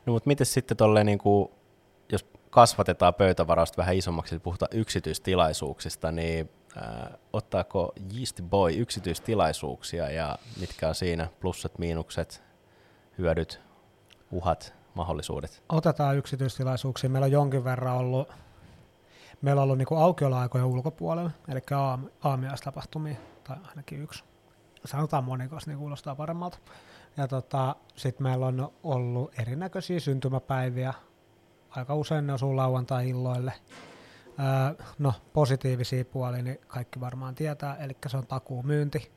No 0.05 0.13
mutta 0.13 0.27
miten 0.27 0.45
sitten 0.45 0.77
tolleen, 0.77 1.05
niin 1.05 1.17
kuin, 1.17 1.51
jos 2.11 2.25
kasvatetaan 2.49 3.13
pöytävarausta 3.13 3.77
vähän 3.77 3.95
isommaksi, 3.95 4.35
eli 4.35 4.39
puhutaan 4.39 4.77
yksityistilaisuuksista, 4.77 6.11
niin 6.11 6.49
äh, 6.77 7.09
ottaako 7.33 7.93
Yeast 8.17 8.41
Boy 8.43 8.73
yksityistilaisuuksia 8.73 10.11
ja 10.11 10.37
mitkä 10.59 10.87
on 10.87 10.95
siinä 10.95 11.27
plussat, 11.39 11.79
miinukset, 11.79 12.43
hyödyt, 13.17 13.61
uhat, 14.31 14.73
mahdollisuudet? 14.97 15.63
Otetaan 15.69 16.17
yksityistilaisuuksia. 16.17 17.09
Meillä 17.09 17.25
on 17.25 17.31
jonkin 17.31 17.63
verran 17.63 17.95
ollut, 17.95 18.29
meillä 19.41 19.61
on 19.61 19.63
ollut 19.63 19.77
niin 19.77 19.87
aukioloaikojen 19.97 20.67
ulkopuolella, 20.67 21.31
eli 21.47 21.59
aamiaistapahtumia, 22.23 23.15
tai 23.43 23.57
ainakin 23.69 24.01
yksi. 24.01 24.23
Sanotaan 24.85 25.23
monikos, 25.23 25.67
niin 25.67 25.77
kuulostaa 25.77 26.15
paremmalta. 26.15 26.57
Ja 27.17 27.27
tota, 27.27 27.75
sitten 27.95 28.23
meillä 28.23 28.45
on 28.45 28.71
ollut 28.83 29.39
erinäköisiä 29.39 29.99
syntymäpäiviä, 29.99 30.93
aika 31.69 31.95
usein 31.95 32.27
ne 32.27 32.33
osuu 32.33 32.55
lauantai-illoille. 32.55 33.53
Öö, 34.39 34.85
no 34.99 35.13
positiivisia 35.33 36.05
puolia, 36.05 36.41
niin 36.41 36.59
kaikki 36.67 36.99
varmaan 36.99 37.35
tietää, 37.35 37.75
eli 37.75 37.97
se 38.07 38.17
on 38.17 38.27
takuumyynti, 38.27 39.11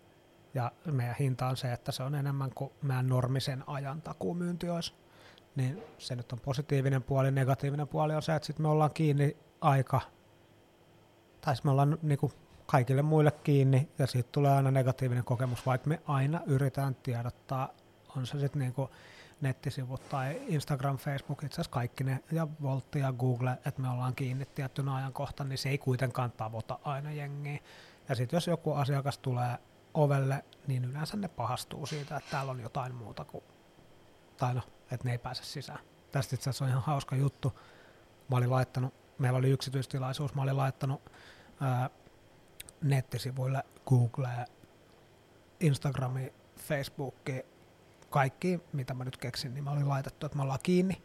ja 0.54 0.72
meidän 0.92 1.16
hinta 1.20 1.46
on 1.46 1.56
se, 1.56 1.72
että 1.72 1.92
se 1.92 2.02
on 2.02 2.14
enemmän 2.14 2.50
kuin 2.54 2.72
meidän 2.82 3.08
normisen 3.08 3.64
ajan 3.66 4.02
takuumyynti 4.02 4.68
olisi. 4.68 4.94
Niin 5.56 5.82
se 5.98 6.16
nyt 6.16 6.32
on 6.32 6.40
positiivinen 6.40 7.02
puoli. 7.02 7.30
Negatiivinen 7.30 7.88
puoli 7.88 8.14
on 8.14 8.22
se, 8.22 8.34
että 8.34 8.46
sitten 8.46 8.62
me 8.62 8.68
ollaan 8.68 8.90
kiinni 8.94 9.36
aika, 9.60 10.00
tai 11.40 11.54
me 11.64 11.70
ollaan 11.70 11.98
niinku 12.02 12.32
kaikille 12.66 13.02
muille 13.02 13.30
kiinni, 13.30 13.88
ja 13.98 14.06
siitä 14.06 14.28
tulee 14.32 14.52
aina 14.52 14.70
negatiivinen 14.70 15.24
kokemus, 15.24 15.66
vaikka 15.66 15.88
me 15.88 16.00
aina 16.06 16.40
yritetään 16.46 16.94
tiedottaa, 16.94 17.68
on 18.16 18.26
se 18.26 18.40
sitten 18.40 18.60
niinku 18.60 18.90
nettisivut 19.40 20.08
tai 20.08 20.40
Instagram, 20.48 20.96
Facebook, 20.96 21.44
itse 21.44 21.54
asiassa 21.54 21.70
kaikki 21.70 22.04
ne, 22.04 22.20
ja 22.32 22.48
Voltti 22.62 22.98
ja 22.98 23.12
Google, 23.12 23.50
että 23.50 23.82
me 23.82 23.88
ollaan 23.88 24.14
kiinni 24.14 24.46
tiettynä 24.46 24.94
ajankohta, 24.94 25.44
niin 25.44 25.58
se 25.58 25.68
ei 25.68 25.78
kuitenkaan 25.78 26.32
tavoita 26.32 26.78
aina 26.84 27.12
jengiä. 27.12 27.58
Ja 28.08 28.14
sitten 28.14 28.36
jos 28.36 28.46
joku 28.46 28.72
asiakas 28.72 29.18
tulee 29.18 29.58
ovelle, 29.94 30.44
niin 30.66 30.84
yleensä 30.84 31.16
ne 31.16 31.28
pahastuu 31.28 31.86
siitä, 31.86 32.16
että 32.16 32.30
täällä 32.30 32.52
on 32.52 32.60
jotain 32.60 32.94
muuta 32.94 33.24
kuin, 33.24 33.44
tai 34.40 34.60
että 34.90 35.04
ne 35.04 35.12
ei 35.12 35.18
pääse 35.18 35.44
sisään. 35.44 35.78
Tästä 36.12 36.34
itse 36.34 36.50
asiassa 36.50 36.64
on 36.64 36.70
ihan 36.70 36.82
hauska 36.82 37.16
juttu. 37.16 37.58
Mä 38.30 38.36
olin 38.36 38.50
laittanut, 38.50 38.94
meillä 39.18 39.38
oli 39.38 39.50
yksityistilaisuus, 39.50 40.34
mä 40.34 40.42
olin 40.42 40.56
laittanut 40.56 41.02
ää, 41.60 41.90
nettisivuille 42.82 43.62
Google, 43.86 44.28
Instagrami, 45.60 46.32
Facebooki, 46.56 47.46
kaikki, 48.10 48.60
mitä 48.72 48.94
mä 48.94 49.04
nyt 49.04 49.16
keksin, 49.16 49.54
niin 49.54 49.64
mä 49.64 49.70
olin 49.70 49.88
laitettu, 49.88 50.26
että 50.26 50.36
me 50.36 50.42
ollaan 50.42 50.60
kiinni. 50.62 51.02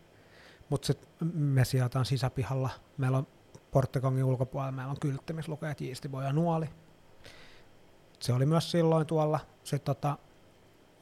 Mutta 0.69 0.85
sitten 0.85 1.27
me 1.33 1.65
sijataan 1.65 2.05
sisäpihalla. 2.05 2.69
Meillä 2.97 3.17
on 3.17 3.27
porttikongin 3.71 4.23
ulkopuolella, 4.23 4.71
meillä 4.71 4.91
on 4.91 4.99
kyltti, 4.99 5.33
missä 5.33 5.51
lukee, 5.51 5.71
että 5.71 5.83
jiistivoja 5.83 6.33
nuoli. 6.33 6.69
Se 8.19 8.33
oli 8.33 8.45
myös 8.45 8.71
silloin 8.71 9.07
tuolla. 9.07 9.39
Sitten 9.63 9.95
tota, 9.95 10.17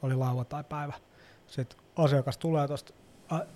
oli 0.02 0.14
lauantai-päivä. 0.14 0.92
Sitten 1.46 1.78
asiakas 1.96 2.38
tulee 2.38 2.66
tuosta, 2.68 2.92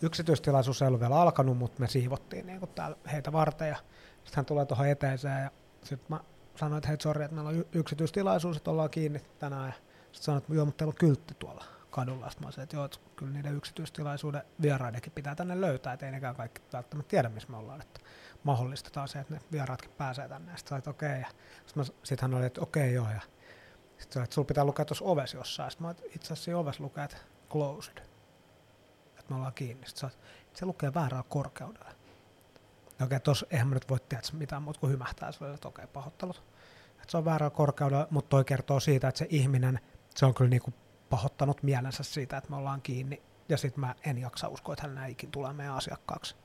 yksityistilaisuus 0.03 0.83
ei 0.83 0.89
ollut 0.89 1.01
vielä 1.01 1.21
alkanut, 1.21 1.59
mutta 1.59 1.81
me 1.81 1.89
siivottiin 1.89 2.47
niin 2.47 2.61
täällä 2.75 2.97
heitä 3.13 3.33
varten. 3.33 3.69
Ja 3.69 3.77
sitten 4.15 4.37
hän 4.37 4.45
tulee 4.45 4.67
tuohon 4.67 4.89
eteiseen 4.89 5.43
ja 5.43 5.51
sitten 5.83 6.07
mä 6.09 6.21
sanoin, 6.57 6.79
että 6.79 6.89
hei 6.89 6.97
sori, 7.01 7.25
että 7.25 7.35
meillä 7.35 7.51
on 7.51 7.65
yksityistilaisuus, 7.73 8.57
että 8.57 8.71
ollaan 8.71 8.91
kiinni 8.91 9.21
tänään. 9.39 9.67
Ja 9.67 9.73
sitten 10.03 10.23
sanoin, 10.23 10.43
että 10.43 10.55
joo, 10.55 10.65
mutta 10.65 10.79
teillä 10.79 10.91
on 10.91 10.99
kyltti 10.99 11.35
tuolla 11.35 11.65
kadulla. 11.91 12.31
Sitten 12.31 12.49
mä 12.49 12.53
sanoin, 12.53 12.65
että 12.65 12.77
joo, 12.77 12.85
että 12.85 12.99
kyllä 13.17 13.33
niiden 13.33 13.57
yksityistilaisuuden 13.57 14.43
vieraidenkin 14.63 15.13
pitää 15.13 15.35
tänne 15.35 15.61
löytää, 15.61 15.93
että 15.93 16.07
ei 16.07 16.13
nekään 16.13 16.37
kaikki 16.37 16.61
välttämättä 16.73 17.11
tiedä, 17.11 17.29
missä 17.29 17.49
me 17.51 17.57
ollaan. 17.57 17.81
Että 17.81 18.01
mahdollistetaan 18.45 19.09
se, 19.09 19.19
että 19.19 19.35
ne 19.35 19.41
vieraatkin 19.53 19.91
pääsee 19.91 20.29
tänne. 20.29 20.57
Sitten 20.57 20.79
että 20.79 20.91
okei. 20.91 21.21
Okay. 21.21 21.33
Sitten 21.67 21.85
sit 22.03 22.21
hän 22.21 22.35
oli, 22.35 22.47
että 22.47 22.61
okei 22.61 22.83
okay, 22.83 22.95
joo. 22.95 23.15
Ja 23.15 23.21
sitten 23.99 24.27
sulla 24.31 24.47
pitää 24.47 24.65
lukea 24.65 24.85
tuossa 24.85 25.05
ovessa 25.05 25.37
jossain. 25.37 25.71
Sitten 25.71 25.87
mä 25.87 25.95
itse 26.15 26.33
asiassa 26.33 26.59
ovessa 26.59 26.85
lukee, 26.85 27.05
että 27.05 27.17
closed. 27.51 27.99
Että 29.19 29.25
me 29.29 29.37
ollaan 29.37 29.55
kiinni. 29.55 29.87
Että 29.89 30.11
se 30.55 30.67
lukee 30.67 30.95
väärällä 30.95 31.25
korkeudella. 31.29 31.91
Ja 32.99 33.07
okei, 33.07 33.21
tuossa 33.21 33.47
eihän 33.51 33.69
mä 33.69 33.75
nyt 33.75 33.91
voi 33.91 33.99
tehdä 34.09 34.23
mitään 34.33 34.63
muuta 34.63 34.81
kuin 34.81 34.93
hymähtää. 34.93 35.31
Oli, 35.41 35.55
että 35.55 35.69
okei, 35.69 35.87
pahoittelut. 35.87 36.43
Että 36.91 37.11
se 37.11 37.17
on 37.17 37.25
väärällä 37.25 37.51
korkeudella, 37.51 38.07
mutta 38.11 38.29
toi 38.29 38.45
kertoo 38.45 38.81
siitä, 38.81 39.09
että 39.09 39.19
se 39.19 39.27
ihminen, 39.29 39.81
se 40.15 40.27
on 40.27 40.35
kyllä 40.35 40.51
niinku 40.51 40.73
pahoittanut 41.11 41.63
mielensä 41.63 42.03
siitä, 42.03 42.37
että 42.37 42.51
me 42.51 42.57
ollaan 42.57 42.83
kiinni. 42.83 43.23
Ja 43.49 43.57
sitten 43.57 43.81
mä 43.81 43.95
en 44.07 44.19
jaksa 44.19 44.49
uskoa, 44.49 44.73
että 44.73 44.89
hän 44.89 45.11
ikin 45.11 45.31
tulee 45.31 45.53
meidän 45.53 45.75
asiakkaaksi. 45.75 46.37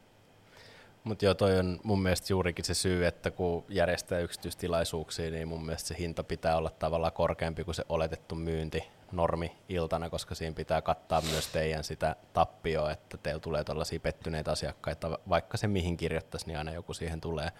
Mutta 1.03 1.25
joo, 1.25 1.33
toi 1.33 1.60
on 1.60 1.79
mun 1.83 2.01
mielestä 2.01 2.33
juurikin 2.33 2.65
se 2.65 2.74
syy, 2.74 3.05
että 3.05 3.31
kun 3.31 3.65
järjestää 3.69 4.19
yksityistilaisuuksia, 4.19 5.31
niin 5.31 5.48
mun 5.48 5.65
mielestä 5.65 5.88
se 5.88 5.95
hinta 6.00 6.24
pitää 6.24 6.57
olla 6.57 6.69
tavallaan 6.69 7.13
korkeampi 7.13 7.63
kuin 7.63 7.75
se 7.75 7.86
oletettu 7.89 8.36
myynti 8.36 8.83
normi 9.15 9.58
iltana, 9.70 10.10
koska 10.10 10.36
siinä 10.36 10.55
pitää 10.55 10.82
kattaa 10.82 11.22
myös 11.22 11.48
teidän 11.48 11.84
sitä 11.84 12.15
tappioa, 12.34 12.91
että 12.91 13.17
teillä 13.17 13.39
tulee 13.39 13.63
tällaisia 13.63 14.00
pettyneitä 14.00 14.51
asiakkaita, 14.51 15.20
vaikka 15.29 15.58
se 15.58 15.67
mihin 15.67 15.98
kirjoittaisi, 15.98 16.48
niin 16.48 16.58
aina 16.58 16.72
joku 16.72 16.93
siihen 16.93 17.22
tulee. 17.22 17.51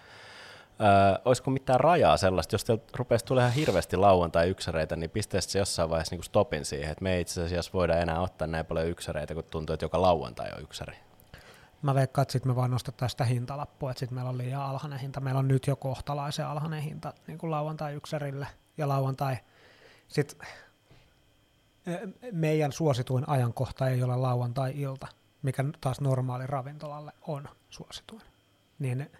Öö, 0.80 1.20
olisiko 1.24 1.50
mitään 1.50 1.80
rajaa 1.80 2.16
sellaista, 2.16 2.54
jos 2.54 2.64
teillä 2.64 2.84
rupeaisi 2.94 3.24
tulemaan 3.24 3.52
hirveästi 3.52 3.96
lauantai 3.96 4.48
yksäreitä, 4.48 4.96
niin 4.96 5.10
pistäisi 5.10 5.50
se 5.50 5.58
jossain 5.58 5.90
vaiheessa 5.90 6.14
niin 6.14 6.24
stopin 6.24 6.64
siihen, 6.64 6.90
että 6.90 7.02
me 7.02 7.14
ei 7.14 7.20
itse 7.20 7.44
asiassa 7.44 7.70
voida 7.74 7.96
enää 7.96 8.20
ottaa 8.20 8.46
näin 8.46 8.66
paljon 8.66 8.88
yksäreitä, 8.88 9.34
kun 9.34 9.44
tuntuu, 9.50 9.74
että 9.74 9.84
joka 9.84 10.02
lauantai 10.02 10.50
on 10.56 10.62
yksäri. 10.62 10.96
Mä 11.82 11.94
veikkaan, 11.94 12.22
että 12.22 12.32
sitten 12.32 12.52
me 12.52 12.56
vaan 12.56 12.70
nostetaan 12.70 13.10
sitä 13.10 13.24
hintalappua, 13.24 13.90
että 13.90 13.98
sitten 13.98 14.14
meillä 14.14 14.30
on 14.30 14.38
liian 14.38 14.62
alhainen 14.62 14.98
hinta. 14.98 15.20
Meillä 15.20 15.38
on 15.38 15.48
nyt 15.48 15.66
jo 15.66 15.76
kohtalaisen 15.76 16.46
alhainen 16.46 16.82
hinta 16.82 17.12
niin 17.26 17.38
kuin 17.38 17.50
lauantai 17.50 17.94
yksärille 17.94 18.46
ja 18.78 18.88
lauantai. 18.88 19.36
Sitten 20.08 20.48
meidän 22.32 22.72
suosituin 22.72 23.28
ajankohta 23.28 23.88
ei 23.88 24.02
ole 24.02 24.16
lauantai-ilta, 24.16 25.06
mikä 25.42 25.64
taas 25.80 26.00
normaali 26.00 26.46
ravintolalle 26.46 27.12
on 27.22 27.48
suosituin. 27.70 28.22
Niin 28.78 29.10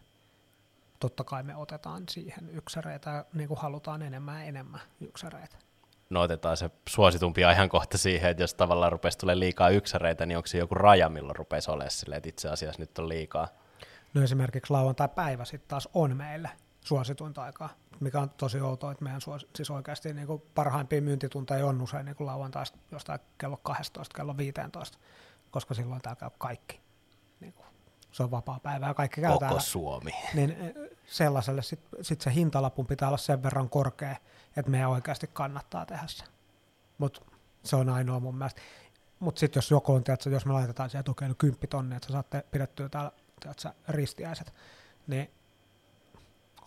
totta 1.01 1.25
kai 1.25 1.43
me 1.43 1.57
otetaan 1.57 2.03
siihen 2.11 2.51
yksäreitä, 2.51 3.25
niin 3.35 3.49
kuin 3.49 3.61
halutaan 3.61 4.03
enemmän 4.03 4.41
ja 4.41 4.45
enemmän 4.45 4.81
yksäreitä. 5.01 5.57
No 6.11 6.21
otetaan 6.21 6.57
se 6.57 6.71
suositumpi 6.89 7.45
ajankohta 7.45 7.99
siihen, 7.99 8.31
että 8.31 8.43
jos 8.43 8.55
tavallaan 8.55 8.93
rupesi 8.93 9.19
tulee 9.19 9.39
liikaa 9.39 9.69
yksäreitä, 9.69 10.27
niin 10.27 10.37
onko 10.37 10.47
se 10.47 10.59
joku 10.59 10.75
raja, 10.75 11.09
milloin 11.09 11.37
rupesi 11.37 11.71
olemaan 11.71 11.91
silleen, 11.91 12.17
että 12.17 12.29
itse 12.29 12.49
asiassa 12.49 12.83
nyt 12.83 12.99
on 12.99 13.09
liikaa? 13.09 13.49
No 14.15 14.23
esimerkiksi 14.23 14.73
lauantai-päivä 14.73 15.45
sitten 15.45 15.69
taas 15.69 15.89
on 15.95 16.17
meille 16.17 16.51
suosituinta 16.85 17.43
aikaa, 17.43 17.69
mikä 18.01 18.21
on 18.21 18.31
tosi 18.31 18.61
outoa, 18.61 18.93
että 18.93 19.05
meidän 19.05 19.21
suos, 19.21 19.47
siis 19.57 19.71
oikeasti 19.71 20.13
niin 20.13 20.27
kuin 20.27 20.43
parhaimpia 20.55 21.03
myyntitunteja 21.03 21.67
on 21.67 21.83
usein 21.83 22.07
niin 22.07 22.17
lauantaista 22.21 22.79
jostain 22.91 23.21
kello 23.39 23.57
12, 23.57 24.17
kello 24.17 24.37
15, 24.37 24.99
koska 25.51 25.75
silloin 25.75 26.03
täällä 26.03 26.21
käy 26.21 26.31
kaikki. 26.39 26.81
Niin 27.41 27.53
kuin, 27.53 27.67
se 28.13 28.23
on 28.23 28.31
vapaa 28.31 28.61
päivä 28.61 28.87
ja 28.87 28.95
kaikki 28.95 29.21
käy 29.21 29.31
Koko 29.31 29.41
täällä. 29.41 29.61
Suomi. 29.61 30.11
Niin 30.35 30.51
eh, 30.51 30.75
sellaiselle 31.07 31.63
sitten 31.63 32.05
sit 32.05 32.21
se 32.21 32.35
hintalapun 32.35 32.87
pitää 32.87 33.09
olla 33.09 33.19
sen 33.19 33.43
verran 33.43 33.71
korkea, 33.71 34.17
että 34.57 34.71
meidän 34.71 34.91
oikeasti 34.91 35.31
kannattaa 35.33 35.87
tehdä 35.87 36.07
se. 36.07 36.25
Mutta 36.99 37.21
se 37.63 37.77
on 37.77 37.89
ainoa 37.89 38.21
mun 38.21 38.37
mielestä. 38.37 38.61
Mutta 39.21 39.39
sitten 39.39 39.59
jos 39.59 39.71
joku 39.71 39.93
on, 39.93 40.05
tiedätkö, 40.05 40.31
jos 40.31 40.47
me 40.47 40.53
laitetaan 40.53 40.91
siihen 40.91 41.05
tukeen 41.05 41.29
no 41.29 41.35
10 41.39 41.69
tonnia, 41.69 41.97
että 41.97 42.07
sä 42.07 42.13
saatte 42.13 42.45
pidettyä 42.51 42.89
täällä 42.89 43.13
tiedätkö, 43.41 43.69
ristiäiset, 43.89 44.55
niin 45.07 45.31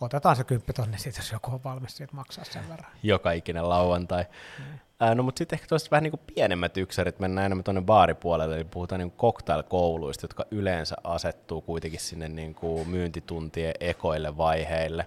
otetaan 0.00 0.36
se 0.36 0.44
10 0.44 0.74
tonni 0.74 0.98
siitä, 0.98 1.18
jos 1.18 1.32
joku 1.32 1.50
on 1.50 1.64
valmis 1.64 1.96
siitä 1.96 2.16
maksaa 2.16 2.44
sen 2.44 2.68
verran. 2.68 2.92
Joka 3.02 3.32
ikinen 3.32 3.68
lauantai. 3.68 4.24
Mm. 4.58 4.64
Ää, 5.00 5.14
no 5.14 5.22
mutta 5.22 5.38
sitten 5.38 5.56
ehkä 5.56 5.66
tuosta 5.68 5.90
vähän 5.90 6.02
niin 6.02 6.10
kuin 6.10 6.20
pienemmät 6.34 6.76
yksärit, 6.76 7.18
mennään 7.18 7.46
enemmän 7.46 7.64
tuonne 7.64 7.82
baaripuolelle, 7.82 8.54
eli 8.54 8.64
puhutaan 8.64 8.98
niin 8.98 9.12
cocktail-kouluista, 9.12 10.24
jotka 10.24 10.44
yleensä 10.50 10.96
asettuu 11.04 11.60
kuitenkin 11.60 12.00
sinne 12.00 12.28
niin 12.28 12.54
kuin 12.54 12.88
myyntituntien 12.88 13.74
ekoille 13.80 14.36
vaiheille. 14.36 15.06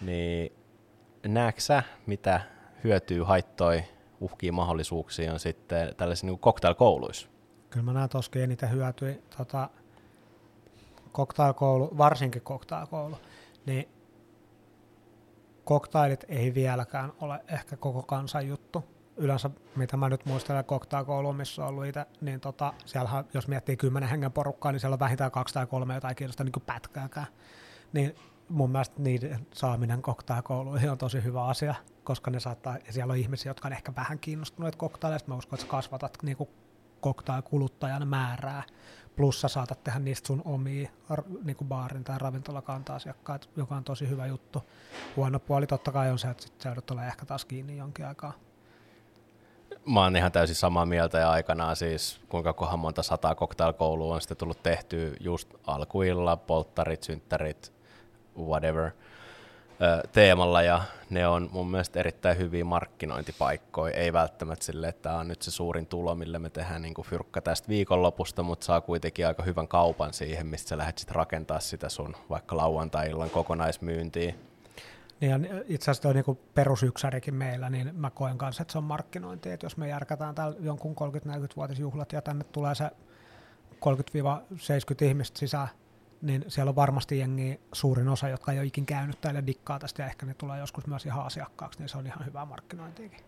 Niin 0.00 0.52
näetkö 1.26 1.60
sä, 1.60 1.82
mitä 2.06 2.40
hyötyy, 2.84 3.22
haittoi, 3.22 3.84
uhkia, 4.20 4.52
mahdollisuuksia 4.52 5.32
on 5.32 5.40
sitten 5.40 5.94
tällaisissa 5.96 6.26
niin 6.26 6.38
cocktail-kouluissa? 6.38 7.28
Kyllä 7.70 7.84
mä 7.84 7.92
näen 7.92 8.08
toskin 8.08 8.42
eniten 8.42 8.70
hyötyä. 8.70 9.14
Tota, 9.36 9.68
cocktail-koulu, 11.12 11.98
varsinkin 11.98 12.42
cocktail-koulu, 12.42 13.16
niin 13.66 13.88
koktailit 15.64 16.24
ei 16.28 16.54
vieläkään 16.54 17.12
ole 17.20 17.40
ehkä 17.48 17.76
koko 17.76 18.02
kansan 18.02 18.48
juttu. 18.48 18.84
Yleensä, 19.16 19.50
mitä 19.76 19.96
mä 19.96 20.08
nyt 20.08 20.26
muistelen 20.26 20.64
cocktail-koulu, 20.64 21.32
missä 21.32 21.62
on 21.62 21.68
ollut 21.68 21.86
itse, 21.86 22.06
niin 22.20 22.40
tota, 22.40 22.72
siellähän, 22.84 23.24
jos 23.34 23.48
miettii 23.48 23.76
kymmenen 23.76 24.08
hengen 24.08 24.32
porukkaa, 24.32 24.72
niin 24.72 24.80
siellä 24.80 24.94
on 24.94 25.00
vähintään 25.00 25.30
kaksi 25.30 25.54
tai 25.54 25.66
kolme 25.66 25.94
jotain 25.94 26.16
kiinnosta 26.16 26.44
niin 26.44 26.52
pätkääkään. 26.66 27.26
Niin 27.92 28.14
mun 28.48 28.70
mielestä 28.70 29.02
niiden 29.02 29.46
saaminen 29.54 30.02
koktaikouluihin 30.02 30.90
on 30.90 30.98
tosi 30.98 31.24
hyvä 31.24 31.46
asia, 31.46 31.74
koska 32.04 32.30
ne 32.30 32.40
saattaa, 32.40 32.76
ja 32.86 32.92
siellä 32.92 33.12
on 33.12 33.18
ihmisiä, 33.18 33.50
jotka 33.50 33.68
on 33.68 33.72
ehkä 33.72 33.92
vähän 33.96 34.18
kiinnostuneet 34.18 34.76
koktaileista. 34.76 35.28
Mä 35.28 35.36
uskon, 35.36 35.56
että 35.56 35.66
sä 35.66 35.70
kasvatat 35.70 36.18
niin 36.22 36.36
koktaikuluttajan 37.00 38.08
määrää, 38.08 38.62
plus 39.16 39.40
sä 39.40 39.48
saatat 39.48 39.84
tehdä 39.84 39.98
niistä 39.98 40.26
sun 40.26 40.42
omia 40.44 40.90
niin 41.44 41.56
kuin 41.56 41.68
baarin 41.68 42.04
tai 42.04 42.18
ravintolakanta-asiakkaat, 42.18 43.48
joka 43.56 43.74
on 43.74 43.84
tosi 43.84 44.08
hyvä 44.08 44.26
juttu. 44.26 44.62
Huono 45.16 45.38
puoli 45.38 45.66
totta 45.66 45.92
kai 45.92 46.10
on 46.10 46.18
se, 46.18 46.28
että 46.28 46.42
sit 46.42 46.64
joudut 46.64 46.90
olemaan 46.90 47.08
ehkä 47.08 47.26
taas 47.26 47.44
kiinni 47.44 47.76
jonkin 47.76 48.06
aikaa. 48.06 48.32
Mä 49.86 50.00
oon 50.00 50.16
ihan 50.16 50.32
täysin 50.32 50.56
samaa 50.56 50.86
mieltä 50.86 51.18
ja 51.18 51.30
aikanaan 51.30 51.76
siis 51.76 52.20
kuinka 52.28 52.52
kohan 52.52 52.78
monta 52.78 53.02
sataa 53.02 53.34
cocktailkoulua 53.34 54.14
on 54.14 54.20
sitten 54.20 54.36
tullut 54.36 54.62
tehty 54.62 55.16
just 55.20 55.54
alkuilla, 55.66 56.36
polttarit, 56.36 57.02
synttärit, 57.02 57.72
whatever. 58.38 58.90
Teemalla 60.12 60.62
ja 60.62 60.82
ne 61.10 61.26
on 61.28 61.48
mun 61.52 61.70
mielestä 61.70 62.00
erittäin 62.00 62.38
hyviä 62.38 62.64
markkinointipaikkoja. 62.64 63.94
Ei 63.94 64.12
välttämättä 64.12 64.64
sille, 64.64 64.88
että 64.88 65.02
tämä 65.02 65.18
on 65.18 65.28
nyt 65.28 65.42
se 65.42 65.50
suurin 65.50 65.86
tulo, 65.86 66.14
millä 66.14 66.38
me 66.38 66.50
tehdään 66.50 66.82
niin 66.82 66.94
kuin 66.94 67.06
fyrkka 67.06 67.40
tästä 67.40 67.68
viikonlopusta, 67.68 68.42
mutta 68.42 68.66
saa 68.66 68.80
kuitenkin 68.80 69.26
aika 69.26 69.42
hyvän 69.42 69.68
kaupan 69.68 70.12
siihen, 70.12 70.46
mistä 70.46 70.68
sä 70.68 70.78
lähdet 70.78 70.98
sitten 70.98 71.16
rakentaa 71.16 71.60
sitä 71.60 71.88
sun 71.88 72.16
vaikka 72.30 72.56
lauantai-illan 72.56 73.30
kokonaismyyntiä. 73.30 74.34
Niin 75.20 75.48
itse 75.66 75.90
asiassa 75.90 76.02
tuo 76.02 76.12
niin 76.12 76.38
perusyksärikin 76.54 77.34
meillä, 77.34 77.70
niin 77.70 77.90
mä 77.94 78.10
koen 78.10 78.38
kanssa, 78.38 78.62
että 78.62 78.72
se 78.72 78.78
on 78.78 78.84
markkinointi, 78.84 79.50
että 79.50 79.66
jos 79.66 79.76
me 79.76 79.88
järkätään 79.88 80.34
täällä 80.34 80.56
jonkun 80.60 80.96
30-40-vuotisjuhlat 80.96 82.12
ja 82.12 82.22
tänne 82.22 82.44
tulee 82.44 82.74
se 82.74 82.90
30-70 83.74 85.04
ihmistä 85.04 85.38
sisään, 85.38 85.68
niin 86.24 86.44
siellä 86.48 86.68
on 86.68 86.76
varmasti 86.76 87.18
jengi 87.18 87.60
suurin 87.72 88.08
osa, 88.08 88.28
jotka 88.28 88.52
ei 88.52 88.58
ole 88.58 88.66
ikin 88.66 88.86
käynyt 88.86 89.20
täällä 89.20 89.46
dikkaa 89.46 89.78
tästä 89.78 90.02
ja 90.02 90.06
ehkä 90.06 90.26
ne 90.26 90.34
tulee 90.34 90.58
joskus 90.58 90.86
myös 90.86 91.06
ihan 91.06 91.26
asiakkaaksi, 91.26 91.78
niin 91.78 91.88
se 91.88 91.98
on 91.98 92.06
ihan 92.06 92.26
hyvää 92.26 92.44
markkinointiakin. 92.44 93.20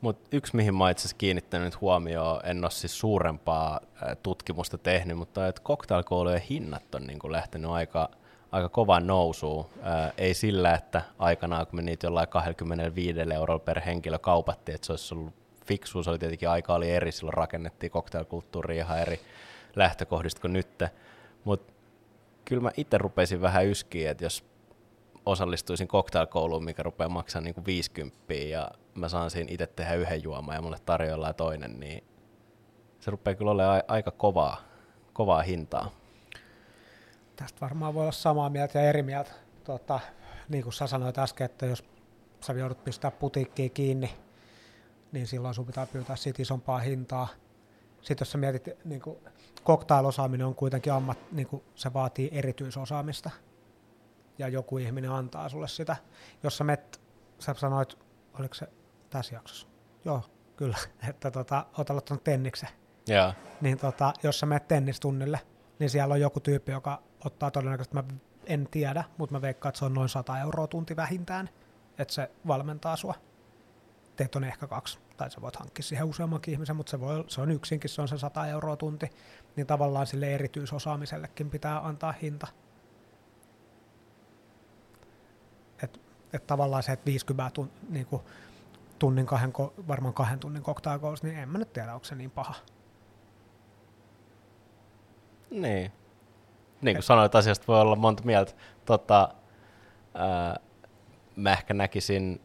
Mutta 0.00 0.36
yksi, 0.36 0.56
mihin 0.56 0.74
mä 0.74 0.90
itse 0.90 1.14
kiinnittänyt 1.18 1.80
huomioon, 1.80 2.40
en 2.44 2.64
ole 2.64 2.70
siis 2.70 2.98
suurempaa 2.98 3.80
tutkimusta 4.22 4.78
tehnyt, 4.78 5.18
mutta 5.18 5.48
että 5.48 5.62
cocktailkoulujen 5.62 6.40
hinnat 6.40 6.94
on 6.94 7.02
niin 7.02 7.18
lähtenyt 7.28 7.70
aika, 7.70 8.10
aika 8.52 8.68
kovaan 8.68 9.06
nousuun. 9.06 9.66
Ää, 9.82 10.12
ei 10.18 10.34
sillä, 10.34 10.74
että 10.74 11.02
aikanaan 11.18 11.66
kun 11.66 11.76
me 11.76 11.82
niitä 11.82 12.06
jollain 12.06 12.28
25 12.28 13.20
eurolla 13.34 13.64
per 13.64 13.80
henkilö 13.80 14.18
kaupattiin, 14.18 14.74
että 14.74 14.86
se 14.86 14.92
olisi 14.92 15.14
ollut 15.14 15.34
fiksu, 15.66 16.02
se 16.02 16.10
oli 16.10 16.18
tietenkin 16.18 16.48
aika 16.48 16.74
oli 16.74 16.90
eri, 16.90 17.12
silloin 17.12 17.34
rakennettiin 17.34 17.92
cocktailkulttuuria 17.92 18.84
ihan 18.84 19.00
eri 19.00 19.20
lähtökohdista 19.76 20.40
kuin 20.40 20.52
nyt. 20.52 20.84
Mutta 21.44 21.72
kyllä 22.44 22.62
mä 22.62 22.70
itse 22.76 22.98
rupesin 22.98 23.40
vähän 23.40 23.66
yskiä, 23.66 24.10
että 24.10 24.24
jos 24.24 24.44
osallistuisin 25.26 25.88
cocktailkouluun, 25.88 26.64
mikä 26.64 26.82
rupeaa 26.82 27.08
maksamaan 27.08 27.44
niin 27.44 27.54
kuin 27.54 27.66
50 27.66 28.34
ja 28.34 28.70
mä 28.94 29.08
saan 29.08 29.30
siinä 29.30 29.52
itse 29.52 29.66
tehdä 29.66 29.94
yhden 29.94 30.22
juoman 30.22 30.54
ja 30.54 30.62
mulle 30.62 30.78
tarjoillaan 30.86 31.34
toinen, 31.34 31.80
niin 31.80 32.04
se 33.00 33.10
rupeaa 33.10 33.34
kyllä 33.34 33.50
olemaan 33.50 33.82
aika 33.88 34.10
kovaa, 34.10 34.62
kovaa 35.12 35.42
hintaa. 35.42 35.90
Tästä 37.36 37.60
varmaan 37.60 37.94
voi 37.94 38.02
olla 38.02 38.12
samaa 38.12 38.50
mieltä 38.50 38.78
ja 38.78 38.88
eri 38.88 39.02
mieltä. 39.02 39.30
Tota, 39.64 40.00
niin 40.48 40.62
kuin 40.62 40.72
sä 40.72 40.86
sanoit 40.86 41.18
äsken, 41.18 41.44
että 41.44 41.66
jos 41.66 41.84
sä 42.40 42.52
joudut 42.52 42.84
pistää 42.84 43.10
putiikkiä 43.10 43.68
kiinni, 43.68 44.10
niin 45.12 45.26
silloin 45.26 45.54
sun 45.54 45.66
pitää 45.66 45.86
pyytää 45.86 46.16
siitä 46.16 46.42
isompaa 46.42 46.78
hintaa. 46.78 47.28
Sitten 48.00 48.24
jos 48.24 48.32
sä 48.32 48.38
mietit, 48.38 48.68
niin 48.84 49.00
kuin, 49.00 49.18
cocktail-osaaminen 49.64 50.46
on 50.46 50.54
kuitenkin 50.54 50.92
ammat, 50.92 51.18
niin 51.32 51.48
kuin, 51.48 51.62
se 51.74 51.92
vaatii 51.92 52.28
erityisosaamista, 52.32 53.30
ja 54.38 54.48
joku 54.48 54.78
ihminen 54.78 55.10
antaa 55.10 55.48
sulle 55.48 55.68
sitä. 55.68 55.96
Jos 56.42 56.56
sä 56.56 56.64
met, 56.64 57.00
sä 57.38 57.54
sanoit, 57.54 57.98
oliko 58.38 58.54
se 58.54 58.68
tässä 59.10 59.34
jaksossa? 59.34 59.68
Joo, 60.04 60.22
kyllä, 60.56 60.76
että 61.10 61.30
tota, 61.30 61.66
oot 61.78 61.90
aloittanut 61.90 62.24
tenniksen. 62.24 62.68
Yeah. 63.10 63.36
Niin 63.60 63.78
tota, 63.78 64.12
jos 64.22 64.40
sä 64.40 64.46
menet 64.46 64.68
tennistunnille, 64.68 65.40
niin 65.78 65.90
siellä 65.90 66.12
on 66.12 66.20
joku 66.20 66.40
tyyppi, 66.40 66.72
joka 66.72 67.02
ottaa 67.24 67.50
todennäköisesti, 67.50 67.94
mä 67.94 68.04
en 68.46 68.68
tiedä, 68.70 69.04
mutta 69.18 69.32
mä 69.32 69.42
veikkaan, 69.42 69.70
että 69.70 69.78
se 69.78 69.84
on 69.84 69.94
noin 69.94 70.08
100 70.08 70.40
euroa 70.40 70.66
tunti 70.66 70.96
vähintään, 70.96 71.50
että 71.98 72.14
se 72.14 72.30
valmentaa 72.46 72.96
sua. 72.96 73.14
Teet 74.16 74.36
on 74.36 74.44
ehkä 74.44 74.66
kaksi, 74.66 74.98
tai 75.20 75.30
sä 75.30 75.40
voit 75.40 75.56
hankkia 75.56 75.82
siihen 75.82 76.06
useammankin 76.06 76.52
ihmisen, 76.52 76.76
mutta 76.76 76.90
se, 76.90 77.00
voi, 77.00 77.24
se 77.28 77.40
on 77.40 77.50
yksinkin, 77.50 77.90
se 77.90 78.02
on 78.02 78.08
se 78.08 78.18
100 78.18 78.46
euroa 78.46 78.76
tunti, 78.76 79.10
niin 79.56 79.66
tavallaan 79.66 80.06
sille 80.06 80.34
erityisosaamisellekin 80.34 81.50
pitää 81.50 81.86
antaa 81.86 82.12
hinta. 82.12 82.46
Että 85.82 85.98
et 86.32 86.46
tavallaan 86.46 86.82
se, 86.82 86.92
että 86.92 87.06
50 87.06 87.54
tun, 87.54 87.70
niin 87.88 88.06
kuin 88.06 88.22
tunnin 88.98 89.26
kahden, 89.26 89.52
varmaan 89.88 90.14
kahden 90.14 90.38
tunnin 90.38 90.62
cocktailkoulut, 90.62 91.22
niin 91.22 91.38
en 91.38 91.48
mä 91.48 91.58
nyt 91.58 91.72
tiedä, 91.72 91.94
onko 91.94 92.04
se 92.04 92.14
niin 92.14 92.30
paha. 92.30 92.54
Niin. 95.50 95.92
Niin 96.82 96.96
kuin 96.96 97.02
sanoit, 97.02 97.34
asiasta 97.34 97.64
voi 97.68 97.80
olla 97.80 97.96
monta 97.96 98.22
mieltä. 98.22 98.52
Tota, 98.84 99.28
ää, 100.14 100.60
mä 101.36 101.52
ehkä 101.52 101.74
näkisin 101.74 102.40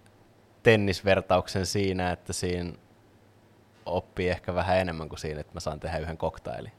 tennisvertauksen 0.66 1.66
siinä, 1.66 2.12
että 2.12 2.34
siinä 2.34 2.74
oppii 3.86 4.30
ehkä 4.30 4.56
vähän 4.56 4.78
enemmän 4.78 5.10
kuin 5.10 5.20
siinä, 5.20 5.40
että 5.40 5.54
mä 5.54 5.60
saan 5.60 5.80
tehdä 5.80 5.98
yhden 5.98 6.18
koktailin. 6.18 6.72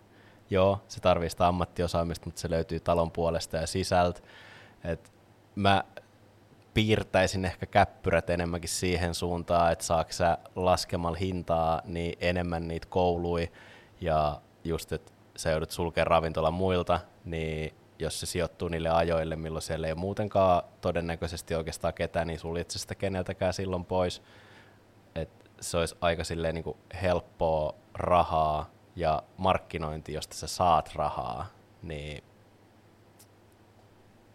Joo, 0.51 0.81
se 0.89 1.01
tarvii 1.01 1.31
sitä 1.31 1.49
ammattiosaamista, 1.49 2.27
mutta 2.27 2.41
se 2.41 2.51
löytyy 2.51 2.81
talon 2.81 3.11
puolesta 3.11 3.57
ja 3.57 3.67
sisältä. 3.67 4.21
Et 4.85 5.13
mä 5.55 5.85
piirtäisin 6.75 7.45
ehkä 7.45 7.67
käppyrät 7.67 8.31
enemmänkin 8.31 8.71
siihen 8.71 9.15
suuntaan, 9.15 9.73
että 9.73 9.85
saako 9.85 10.13
sä 10.13 10.39
laskemalla 10.57 11.19
hintaa 11.19 11.83
niin 11.85 12.19
enemmän 12.21 12.69
niitä 12.69 12.87
koului 12.91 13.53
ja 14.01 14.41
just, 14.65 14.93
että 14.93 15.13
sä 15.37 15.51
joudut 15.51 15.71
sulkemaan 15.71 16.07
ravintola 16.07 16.51
muilta, 16.51 17.01
niin 17.25 17.75
jos 17.99 18.21
se 18.21 18.27
sijoittuu 18.27 18.69
niille 18.69 18.89
ajoille, 18.89 19.37
milloin 19.37 19.63
siellä 19.63 19.87
ei 19.87 19.93
ole 19.93 20.01
muutenkaan 20.01 20.63
todennäköisesti 20.81 21.55
oikeastaan 21.55 21.95
ketään, 21.95 22.27
niin 22.27 22.39
suljet 22.39 22.71
sitä 22.71 22.95
keneltäkään 22.95 23.55
silloin 23.55 23.85
pois. 23.85 24.23
Et 25.15 25.31
se 25.61 25.79
olisi 25.79 25.97
aika 26.01 26.25
silleen 26.25 26.55
niin 26.55 26.65
kuin 26.65 26.77
helppoa 27.03 27.75
rahaa 27.95 28.71
ja 28.97 29.23
markkinointi, 29.37 30.13
josta 30.13 30.37
sä 30.37 30.47
saat 30.47 30.95
rahaa, 30.95 31.47
niin 31.83 32.25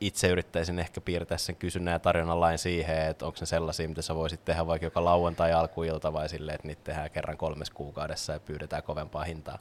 itse 0.01 0.27
yrittäisin 0.27 0.79
ehkä 0.79 1.01
piirtää 1.01 1.37
sen 1.37 1.55
kysynnän 1.55 1.91
ja 1.91 1.99
tarjonnan 1.99 2.39
lain 2.39 2.57
siihen, 2.57 3.07
että 3.07 3.25
onko 3.25 3.37
ne 3.39 3.45
sellaisia, 3.45 3.89
mitä 3.89 4.01
sä 4.01 4.15
voisit 4.15 4.45
tehdä 4.45 4.67
vaikka 4.67 4.85
joka 4.85 5.03
lauantai 5.03 5.53
alkuilta 5.53 6.13
vai 6.13 6.29
silleen, 6.29 6.55
että 6.55 6.67
niitä 6.67 6.83
tehdään 6.83 7.11
kerran 7.11 7.37
kolmes 7.37 7.69
kuukaudessa 7.69 8.33
ja 8.33 8.39
pyydetään 8.39 8.83
kovempaa 8.83 9.23
hintaa. 9.23 9.59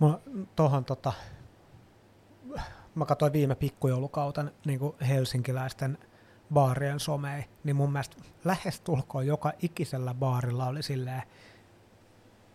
Mä, 0.00 0.18
tohon, 0.56 0.84
tota, 0.84 1.12
mä 2.98 3.06
katsoin 3.06 3.32
viime 3.32 3.54
pikkujoulukauten 3.54 4.52
niin 4.66 4.80
helsinkiläisten 5.08 5.98
baarien 6.52 7.00
somei, 7.00 7.44
niin 7.64 7.76
mun 7.76 7.92
mielestä 7.92 8.16
lähestulkoon 8.44 9.26
joka 9.26 9.52
ikisellä 9.62 10.14
baarilla 10.14 10.66
oli 10.66 10.82
silleen, 10.82 11.22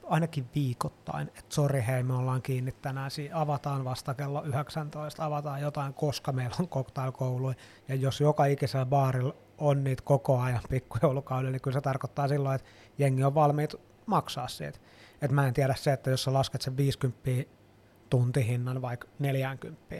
ainakin 0.03 0.49
viikoittain, 0.55 1.27
että 1.27 1.55
sori 1.55 1.83
hei, 1.87 2.03
me 2.03 2.13
ollaan 2.13 2.41
kiinni 2.41 2.71
tänään, 2.71 3.11
siinä 3.11 3.39
avataan 3.39 3.85
vasta 3.85 4.13
kello 4.13 4.43
19, 4.43 5.25
avataan 5.25 5.61
jotain, 5.61 5.93
koska 5.93 6.31
meillä 6.31 6.55
on 6.59 6.67
cocktailkoulu, 6.67 7.53
ja 7.87 7.95
jos 7.95 8.21
joka 8.21 8.45
ikisellä 8.45 8.85
baarilla 8.85 9.35
on 9.57 9.83
niitä 9.83 10.03
koko 10.05 10.39
ajan 10.39 10.61
pikkujoulukaudella, 10.69 11.51
niin 11.51 11.61
kyllä 11.61 11.75
se 11.75 11.81
tarkoittaa 11.81 12.27
silloin, 12.27 12.55
että 12.55 12.69
jengi 12.97 13.23
on 13.23 13.35
valmiit 13.35 13.75
maksaa 14.05 14.47
siitä. 14.47 14.79
Et 15.21 15.31
mä 15.31 15.47
en 15.47 15.53
tiedä 15.53 15.75
se, 15.75 15.93
että 15.93 16.09
jos 16.09 16.23
sä 16.23 16.33
lasket 16.33 16.61
sen 16.61 16.77
50 16.77 17.19
tuntihinnan 18.13 18.81
vaikka 18.81 19.07
40, 19.19 19.95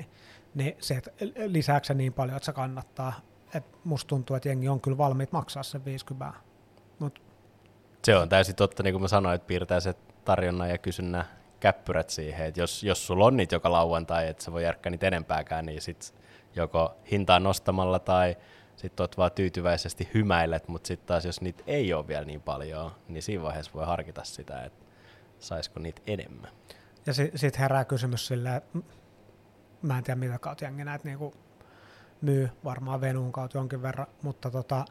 niin 0.55 0.75
se, 0.79 0.93
että 0.95 1.11
lisääkö 1.47 1.87
se 1.87 1.93
niin 1.93 2.13
paljon, 2.13 2.37
että 2.37 2.45
se 2.45 2.53
kannattaa. 2.53 3.13
Et 3.55 3.63
musta 3.83 4.07
tuntuu, 4.07 4.35
että 4.35 4.49
jengi 4.49 4.69
on 4.69 4.81
kyllä 4.81 4.97
valmiit 4.97 5.31
maksaa 5.31 5.63
sen 5.63 5.85
50. 5.85 6.39
Mut 6.99 7.21
se 8.03 8.15
on 8.15 8.29
täysin 8.29 8.55
totta, 8.55 8.83
niin 8.83 8.93
kuin 8.93 9.01
mä 9.01 9.07
sanoin, 9.07 9.35
että 9.35 9.47
piirtää 9.47 9.79
se 9.79 9.93
tarjonnan 10.25 10.69
ja 10.69 10.77
kysynnän 10.77 11.25
käppyrät 11.59 12.09
siihen, 12.09 12.45
että 12.45 12.59
jos, 12.61 12.83
jos 12.83 13.07
sulla 13.07 13.25
on 13.25 13.37
niitä 13.37 13.55
joka 13.55 13.71
lauantai, 13.71 14.27
että 14.27 14.43
sä 14.43 14.51
voi 14.51 14.63
järkkää 14.63 14.89
niitä 14.91 15.07
enempääkään, 15.07 15.65
niin 15.65 15.81
sit 15.81 16.15
joko 16.55 16.97
hintaa 17.11 17.39
nostamalla 17.39 17.99
tai 17.99 18.35
sitten 18.75 19.03
oot 19.03 19.17
vaan 19.17 19.31
tyytyväisesti 19.31 20.09
hymäilet, 20.13 20.67
mutta 20.67 20.87
sitten 20.87 21.07
taas 21.07 21.25
jos 21.25 21.41
niitä 21.41 21.63
ei 21.67 21.93
ole 21.93 22.07
vielä 22.07 22.25
niin 22.25 22.41
paljon, 22.41 22.91
niin 23.07 23.23
siinä 23.23 23.43
vaiheessa 23.43 23.71
voi 23.73 23.85
harkita 23.85 24.23
sitä, 24.23 24.63
että 24.63 24.85
saisiko 25.39 25.79
niitä 25.79 26.01
enemmän. 26.07 26.51
Ja 27.05 27.13
sitten 27.13 27.39
sit 27.39 27.59
herää 27.59 27.85
kysymys 27.85 28.27
silleen, 28.27 28.61
mä 29.81 29.97
en 29.97 30.03
tiedä 30.03 30.19
mitä 30.19 30.39
kautta 30.39 30.65
jengi 30.65 30.83
näitä 30.83 31.05
niinku 31.05 31.33
myy, 32.21 32.49
varmaan 32.63 33.01
Venuun 33.01 33.31
kautta 33.31 33.57
jonkin 33.57 33.81
verran, 33.81 34.07
mutta 34.21 34.51
tota, 34.51 34.85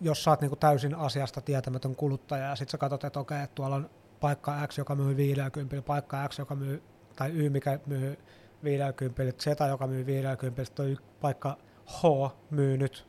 jos 0.00 0.24
sä 0.24 0.30
oot 0.30 0.40
niinku 0.40 0.56
täysin 0.56 0.94
asiasta 0.94 1.40
tietämätön 1.40 1.96
kuluttaja 1.96 2.44
ja 2.44 2.56
sitten 2.56 2.70
sä 2.70 2.78
katsot, 2.78 3.04
että 3.04 3.20
okei, 3.20 3.46
tuolla 3.54 3.76
on 3.76 3.90
paikka 4.20 4.66
X, 4.66 4.78
joka 4.78 4.94
myy 4.94 5.16
50, 5.16 5.86
paikka 5.86 6.28
X, 6.28 6.38
joka 6.38 6.54
myy, 6.54 6.82
tai 7.16 7.30
Y, 7.30 7.50
mikä 7.50 7.78
myy 7.86 8.18
50, 8.64 9.42
Z, 9.42 9.46
joka 9.68 9.86
myy 9.86 10.06
50, 10.06 10.74
toi 10.74 10.96
paikka 11.20 11.56
H 11.86 12.02
myy 12.50 12.78
nyt 12.78 13.08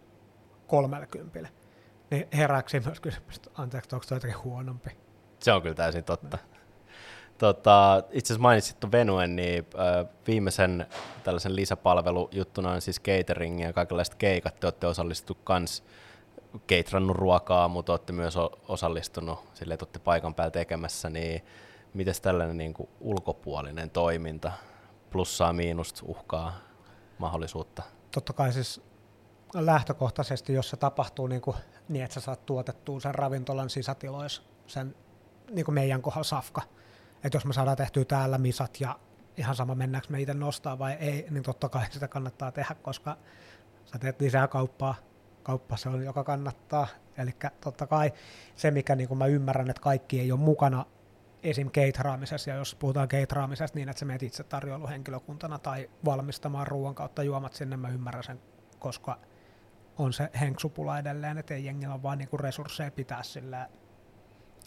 30. 0.67 1.50
Niin 2.12 2.28
herääksi 2.34 2.80
myös 2.80 3.00
kysymys, 3.00 3.41
anteeksi, 3.54 3.95
onko 3.95 4.06
toi 4.10 4.15
jotenkin 4.15 4.43
huonompi? 4.43 5.07
Se 5.39 5.52
on 5.52 5.62
kyllä 5.62 5.76
täysin 5.76 6.04
totta. 6.04 6.38
Tota, 7.38 8.04
itse 8.12 8.34
asiassa 8.34 8.41
mainitsit 8.41 8.80
tuon 8.80 8.91
Venuen, 8.91 9.36
niin 9.36 9.67
äh, 9.80 10.06
viimeisen 10.28 10.88
tällaisen 11.23 11.56
lisäpalvelujuttuna 11.56 12.71
on 12.71 12.82
siis 12.82 13.02
catering 13.02 13.62
ja 13.62 13.73
kaikenlaiset 13.73 14.15
keikat. 14.15 14.60
Te 14.60 14.67
olette 14.67 14.88
osallistu 14.88 15.38
kans 15.43 15.84
keitrannut 16.67 17.15
ruokaa, 17.15 17.67
mutta 17.67 17.93
olette 17.93 18.13
myös 18.13 18.36
osallistunut, 18.67 19.39
sille 19.54 19.73
että 19.73 19.84
olette 19.84 20.00
paikan 20.00 20.36
päällä 20.36 20.52
tekemässä, 20.52 21.10
niin 21.10 21.45
miten 21.93 22.15
tällainen 22.21 22.58
niin 22.58 22.73
kuin 22.73 22.89
ulkopuolinen 23.00 23.89
toiminta, 23.89 24.52
plussaa, 25.10 25.54
miinusta, 25.54 26.02
uhkaa? 26.06 26.67
mahdollisuutta? 27.17 27.84
Totta 28.12 28.34
kai 28.34 28.54
siis 28.54 28.82
lähtökohtaisesti, 29.54 30.54
jos 30.54 30.69
se 30.69 30.78
tapahtuu 30.78 31.28
niin, 31.28 31.41
kuin, 31.41 31.58
niin 31.89 32.04
että 32.04 32.13
sä 32.13 32.19
saat 32.19 32.45
tuotettua 32.45 33.00
sen 33.00 33.15
ravintolan 33.15 33.69
sisätiloissa 33.69 34.41
sen 34.67 34.95
niin 35.51 35.65
kuin 35.65 35.75
meidän 35.75 36.01
kohdalla 36.01 36.23
safka. 36.23 36.62
Että 37.23 37.36
jos 37.36 37.45
me 37.45 37.53
saadaan 37.53 37.77
tehtyä 37.77 38.05
täällä 38.05 38.38
misat 38.38 38.81
ja 38.81 38.99
ihan 39.38 39.55
sama 39.55 39.75
mennäänkö 39.75 40.07
me 40.10 40.21
itse 40.21 40.33
nostaa 40.33 40.79
vai 40.79 40.93
ei, 40.93 41.27
niin 41.29 41.43
totta 41.43 41.69
kai 41.69 41.86
sitä 41.91 42.07
kannattaa 42.07 42.51
tehdä, 42.51 42.75
koska 42.75 43.17
sä 43.86 43.99
teet 43.99 44.21
lisää 44.21 44.47
kauppaa, 44.47 44.95
kauppa 45.43 45.77
se 45.77 45.89
on, 45.89 46.05
joka 46.05 46.23
kannattaa. 46.23 46.88
Eli 47.17 47.36
totta 47.62 47.88
kai 47.88 48.13
se, 48.55 48.71
mikä 48.71 48.95
niin 48.95 49.07
kuin 49.07 49.17
mä 49.17 49.25
ymmärrän, 49.25 49.69
että 49.69 49.81
kaikki 49.81 50.19
ei 50.19 50.31
ole 50.31 50.39
mukana 50.39 50.86
esim. 51.43 51.71
keithraamisessa, 51.71 52.49
ja 52.49 52.55
jos 52.55 52.75
puhutaan 52.75 53.07
keithraamisesta 53.07 53.77
niin, 53.77 53.89
että 53.89 53.99
sä 53.99 54.05
menet 54.05 54.23
itse 54.23 54.43
tarjoiluhenkilökuntana 54.43 55.60
tai 55.60 55.89
valmistamaan 56.05 56.67
ruoan 56.67 56.95
kautta 56.95 57.23
juomat 57.23 57.53
sinne, 57.53 57.77
mä 57.77 57.89
ymmärrän 57.89 58.23
sen, 58.23 58.39
koska 58.79 59.19
on 59.97 60.13
se 60.13 60.29
henksupula 60.39 60.99
edelleen, 60.99 61.38
että 61.38 61.53
ei 61.53 61.65
jengillä 61.65 62.03
vaan 62.03 62.17
niinku 62.17 62.38
resursseja 62.38 62.91
pitää 62.91 63.23
sillä 63.23 63.69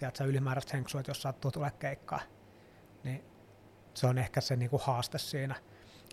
tiedätkö, 0.00 0.24
henksua, 0.72 1.00
että 1.00 1.10
jos 1.10 1.22
sattuu 1.22 1.50
tulee 1.50 1.70
keikkaa, 1.70 2.20
niin 3.04 3.24
se 3.94 4.06
on 4.06 4.18
ehkä 4.18 4.40
se 4.40 4.56
niinku 4.56 4.80
haaste 4.84 5.18
siinä. 5.18 5.54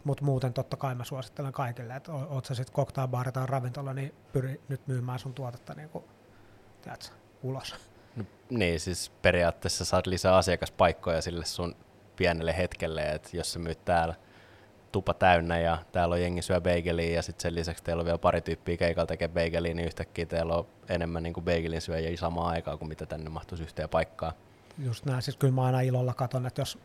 Mutta 0.03 0.23
muuten 0.23 0.53
totta 0.53 0.77
kai 0.77 0.95
mä 0.95 1.03
suosittelen 1.03 1.51
kaikille, 1.51 1.95
että 1.95 2.11
oot 2.13 2.45
sä 2.45 2.55
sitten 2.55 2.75
cocktailbaari 2.75 3.31
tai 3.31 3.45
ravintola, 3.47 3.93
niin 3.93 4.13
pyri 4.33 4.61
nyt 4.69 4.87
myymään 4.87 5.19
sun 5.19 5.33
tuotetta 5.33 5.73
niinku, 5.73 6.03
tiedätkö, 6.81 7.15
ulos. 7.43 7.75
No, 8.15 8.23
niin, 8.49 8.79
siis 8.79 9.09
periaatteessa 9.21 9.85
saat 9.85 10.07
lisää 10.07 10.35
asiakaspaikkoja 10.35 11.21
sille 11.21 11.45
sun 11.45 11.75
pienelle 12.15 12.57
hetkelle, 12.57 13.01
että 13.01 13.37
jos 13.37 13.53
sä 13.53 13.59
myyt 13.59 13.85
täällä 13.85 14.15
tupa 14.91 15.13
täynnä 15.13 15.59
ja 15.59 15.77
täällä 15.91 16.13
on 16.13 16.21
jengi 16.21 16.41
syö 16.41 16.61
beigeliä 16.61 17.15
ja 17.15 17.21
sitten 17.21 17.41
sen 17.41 17.55
lisäksi 17.55 17.83
teillä 17.83 18.01
on 18.01 18.05
vielä 18.05 18.17
pari 18.17 18.41
tyyppiä 18.41 18.77
keikalla 18.77 19.07
tekee 19.07 19.27
beigeliä, 19.27 19.73
niin 19.73 19.87
yhtäkkiä 19.87 20.25
teillä 20.25 20.55
on 20.55 20.67
enemmän 20.89 21.23
niin 21.23 21.33
kuin 21.33 21.43
beigelin 21.43 21.81
syöjiä 21.81 22.17
samaan 22.17 22.49
aikaan 22.49 22.77
kuin 22.77 22.89
mitä 22.89 23.05
tänne 23.05 23.29
mahtuisi 23.29 23.63
yhteen 23.63 23.89
paikkaan. 23.89 24.33
Just 24.77 25.05
näin, 25.05 25.21
siis 25.21 25.37
kyllä 25.37 25.53
mä 25.53 25.63
aina 25.63 25.81
ilolla 25.81 26.13
katson, 26.13 26.45
että 26.45 26.61
jos 26.61 26.79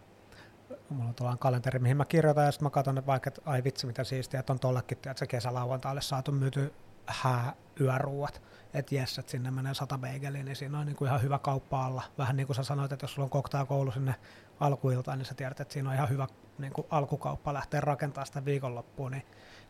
mulla 0.88 1.08
on 1.08 1.14
tuollainen 1.14 1.38
kalenteri, 1.38 1.78
mihin 1.78 1.96
mä 1.96 2.04
kirjoitan, 2.04 2.44
ja 2.44 2.52
sitten 2.52 2.66
mä 2.66 2.70
katson, 2.70 2.98
että 2.98 3.06
vaikka, 3.06 3.28
että 3.28 3.40
ai 3.44 3.64
vitsi, 3.64 3.86
mitä 3.86 4.04
siistiä, 4.04 4.40
että 4.40 4.52
on 4.52 4.58
tollekin, 4.58 4.96
että 4.98 5.14
se 5.16 5.26
kesälauantaalle 5.26 6.00
saatu 6.00 6.32
myyty 6.32 6.72
hää 7.06 7.54
yöruuat, 7.80 8.42
että 8.74 8.94
jes, 8.94 9.18
että 9.18 9.30
sinne 9.30 9.50
menee 9.50 9.74
sata 9.74 9.98
beigeliä, 9.98 10.42
niin 10.42 10.56
siinä 10.56 10.78
on 10.78 10.86
niin 10.86 10.96
kuin 10.96 11.08
ihan 11.08 11.22
hyvä 11.22 11.38
kauppa 11.38 11.86
alla. 11.86 12.02
Vähän 12.18 12.36
niin 12.36 12.46
kuin 12.46 12.56
sä 12.56 12.62
sanoit, 12.62 12.92
että 12.92 13.04
jos 13.04 13.14
sulla 13.14 13.26
on 13.26 13.30
koktaa 13.30 13.66
koulu 13.66 13.90
sinne 13.90 14.14
alkuiltaan, 14.60 15.18
niin 15.18 15.26
sä 15.26 15.34
tiedät, 15.34 15.60
että 15.60 15.72
siinä 15.72 15.88
on 15.88 15.94
ihan 15.94 16.08
hyvä 16.08 16.26
niin 16.58 16.72
kuin 16.72 16.86
alkukauppa 16.90 17.54
lähteä 17.54 17.80
rakentamaan 17.80 18.26
sitä 18.26 18.44
viikonloppuun, 18.44 19.10
niin 19.10 19.22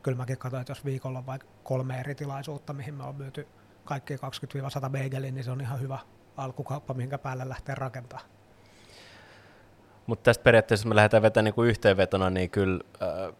kyllä 0.03 0.17
mäkin 0.17 0.39
katsoin, 0.39 0.61
että 0.61 0.71
jos 0.71 0.85
viikolla 0.85 1.19
on 1.19 1.27
vaikka 1.27 1.49
kolme 1.63 2.01
eri 2.01 2.15
tilaisuutta, 2.15 2.73
mihin 2.73 2.95
me 2.95 3.05
on 3.05 3.15
myyty 3.15 3.49
kaikki 3.85 4.17
20-100 4.17 4.19
beigeliä, 4.91 5.31
niin 5.31 5.45
se 5.45 5.51
on 5.51 5.61
ihan 5.61 5.81
hyvä 5.81 5.99
alkukauppa, 6.37 6.95
minkä 6.95 7.19
päälle 7.19 7.49
lähtee 7.49 7.75
rakentamaan. 7.75 8.29
Mutta 10.07 10.23
tästä 10.23 10.43
periaatteessa 10.43 10.89
me 10.89 10.95
lähdetään 10.95 11.23
vetämään 11.23 11.45
niin 11.45 11.55
kuin 11.55 11.69
yhteenvetona, 11.69 12.31
niin 12.31 12.51
kyllä 12.51 12.81
äh, 13.03 13.35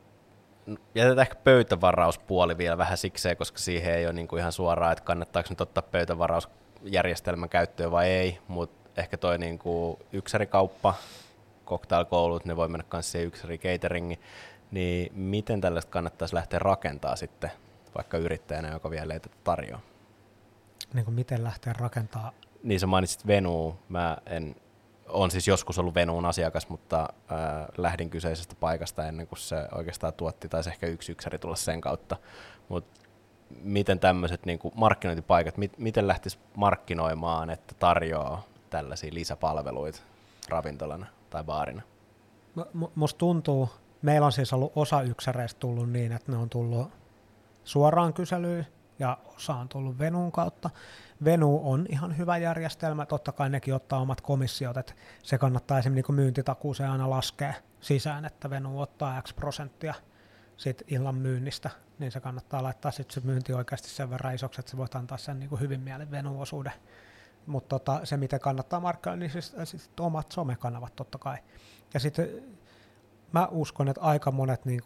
jätetään 0.95 1.23
ehkä 1.23 1.35
pöytävarauspuoli 1.35 2.59
vielä 2.59 2.79
vähän 2.79 2.99
sikseen, 2.99 3.37
koska 3.37 3.59
siihen 3.59 3.95
ei 3.95 4.07
ole 4.07 4.13
niin 4.13 4.29
kuin 4.29 4.41
ihan 4.41 4.53
suoraan, 4.53 4.93
että 4.93 5.05
kannattaako 5.05 5.47
nyt 5.51 5.61
ottaa 5.61 5.83
pöytävarausjärjestelmän 5.83 7.49
käyttöön 7.49 7.91
vai 7.91 8.09
ei, 8.09 8.39
mutta 8.49 9.01
ehkä 9.01 9.17
toi 9.17 9.39
niin 9.39 9.59
kuin 9.59 9.99
yksärikauppa, 10.13 10.95
cocktailkoulut, 11.67 12.45
ne 12.45 12.57
voi 12.57 12.69
mennä 12.69 12.85
kanssa 12.89 13.13
siihen 13.13 13.29
yksiäri 13.29 13.59
cateringi, 13.59 14.21
niin 14.71 15.13
miten 15.15 15.61
tällaista 15.61 15.91
kannattaisi 15.91 16.35
lähteä 16.35 16.59
rakentaa 16.59 17.17
sitten 17.17 17.51
vaikka 17.95 18.19
yrittäjänä, 18.19 18.69
joka 18.69 18.91
vielä 18.91 19.15
ei 19.15 19.21
tätä 19.21 19.37
tarjoa? 19.45 19.81
Niin 20.95 21.05
kuin 21.05 21.15
miten 21.15 21.45
lähteä 21.45 21.73
rakentaa? 21.73 22.33
Niin 22.63 22.81
sä 22.81 22.87
mainitsit 22.87 23.27
Venuu, 23.27 23.77
mä 23.89 24.17
en 24.27 24.57
on 25.13 25.31
siis 25.31 25.49
joskus 25.49 25.79
ollut 25.79 25.95
Venuun 25.95 26.25
asiakas, 26.25 26.69
mutta 26.69 27.01
äh, 27.01 27.69
lähdin 27.77 28.11
kyseisestä 28.11 28.55
paikasta 28.61 29.07
ennen 29.07 29.27
kuin 29.27 29.39
se 29.39 29.69
oikeastaan 29.73 30.15
tuotti, 30.15 30.49
tai 30.49 30.63
ehkä 30.67 30.87
yksi 30.87 31.13
yksäri 31.13 31.39
tulla 31.39 31.57
sen 31.57 31.81
kautta. 31.81 32.17
Mutta 32.69 33.01
miten 33.63 33.99
tämmöiset 33.99 34.47
niin 34.47 34.59
markkinointipaikat, 34.75 35.57
mit, 35.57 35.79
miten 35.79 36.09
lähtisi 36.09 36.39
markkinoimaan, 36.57 37.51
että 37.51 37.75
tarjoaa 37.79 38.43
tällaisia 38.71 39.15
lisäpalveluita 39.15 40.01
ravintolana 40.49 41.07
tai 41.33 41.45
baarina? 41.45 41.83
Musta 42.95 43.19
tuntuu, 43.19 43.69
meillä 44.03 44.27
on 44.27 44.33
siis 44.33 44.53
ollut 44.53 44.73
osa 44.77 45.03
yksäreistä 45.03 45.61
tullut 45.61 45.91
niin, 45.91 46.13
että 46.13 46.33
ne 46.33 46.39
on 46.39 46.51
tullut 46.51 46.91
suoraan 47.65 48.15
kyselyyn 48.15 48.67
ja 48.99 49.19
osa 49.37 49.55
on 49.55 49.69
tullut 49.69 49.99
Venun 49.99 50.33
kautta. 50.33 50.71
Venu 51.25 51.61
on 51.65 51.87
ihan 51.89 52.19
hyvä 52.19 52.39
järjestelmä, 52.39 53.07
totta 53.07 53.33
kai 53.33 53.51
nekin 53.51 53.75
ottaa 53.75 54.01
omat 54.01 54.21
komissiot, 54.21 54.77
että 54.77 54.95
se 55.23 55.39
kannattaa 55.39 55.79
esimerkiksi 55.79 56.13
niin 56.13 56.21
myyntitakuuseen 56.21 56.91
aina 56.91 57.11
laskea 57.11 57.55
sisään, 57.81 58.25
että 58.25 58.51
Venu 58.51 58.81
ottaa 58.81 59.23
X 59.23 59.35
prosenttia 59.35 59.95
sit 60.57 60.83
illan 60.87 61.15
myynnistä, 61.15 61.71
niin 61.99 62.13
se 62.13 62.21
kannattaa 62.21 62.63
laittaa 62.63 62.91
sitten 62.91 63.15
se 63.15 63.27
myynti 63.27 63.53
oikeasti 63.53 63.89
sen 63.89 64.11
verran 64.11 64.35
isoksi, 64.35 64.61
että 64.61 64.71
se 64.71 64.77
voit 64.77 64.95
antaa 64.95 65.19
sen 65.19 65.39
niin 65.39 65.49
kuin 65.49 65.61
hyvin 65.61 65.81
mielen 65.81 66.11
Venu-osuuden. 66.11 66.73
Mutta 67.47 67.79
tota, 67.79 68.01
se, 68.05 68.17
miten 68.17 68.41
kannattaa 68.41 68.81
markkinoida, 68.81 69.21
niin 69.21 69.31
siis, 69.31 69.55
siis 69.65 69.91
omat 70.01 70.33
somekanavat 70.33 70.97
totta 70.97 71.19
kai. 71.19 71.37
Ja 71.95 72.01
sitten 72.01 72.29
mä 73.33 73.49
uskon, 73.51 73.89
että 73.89 74.01
aika 74.01 74.31
monet 74.31 74.65
niin 74.65 74.83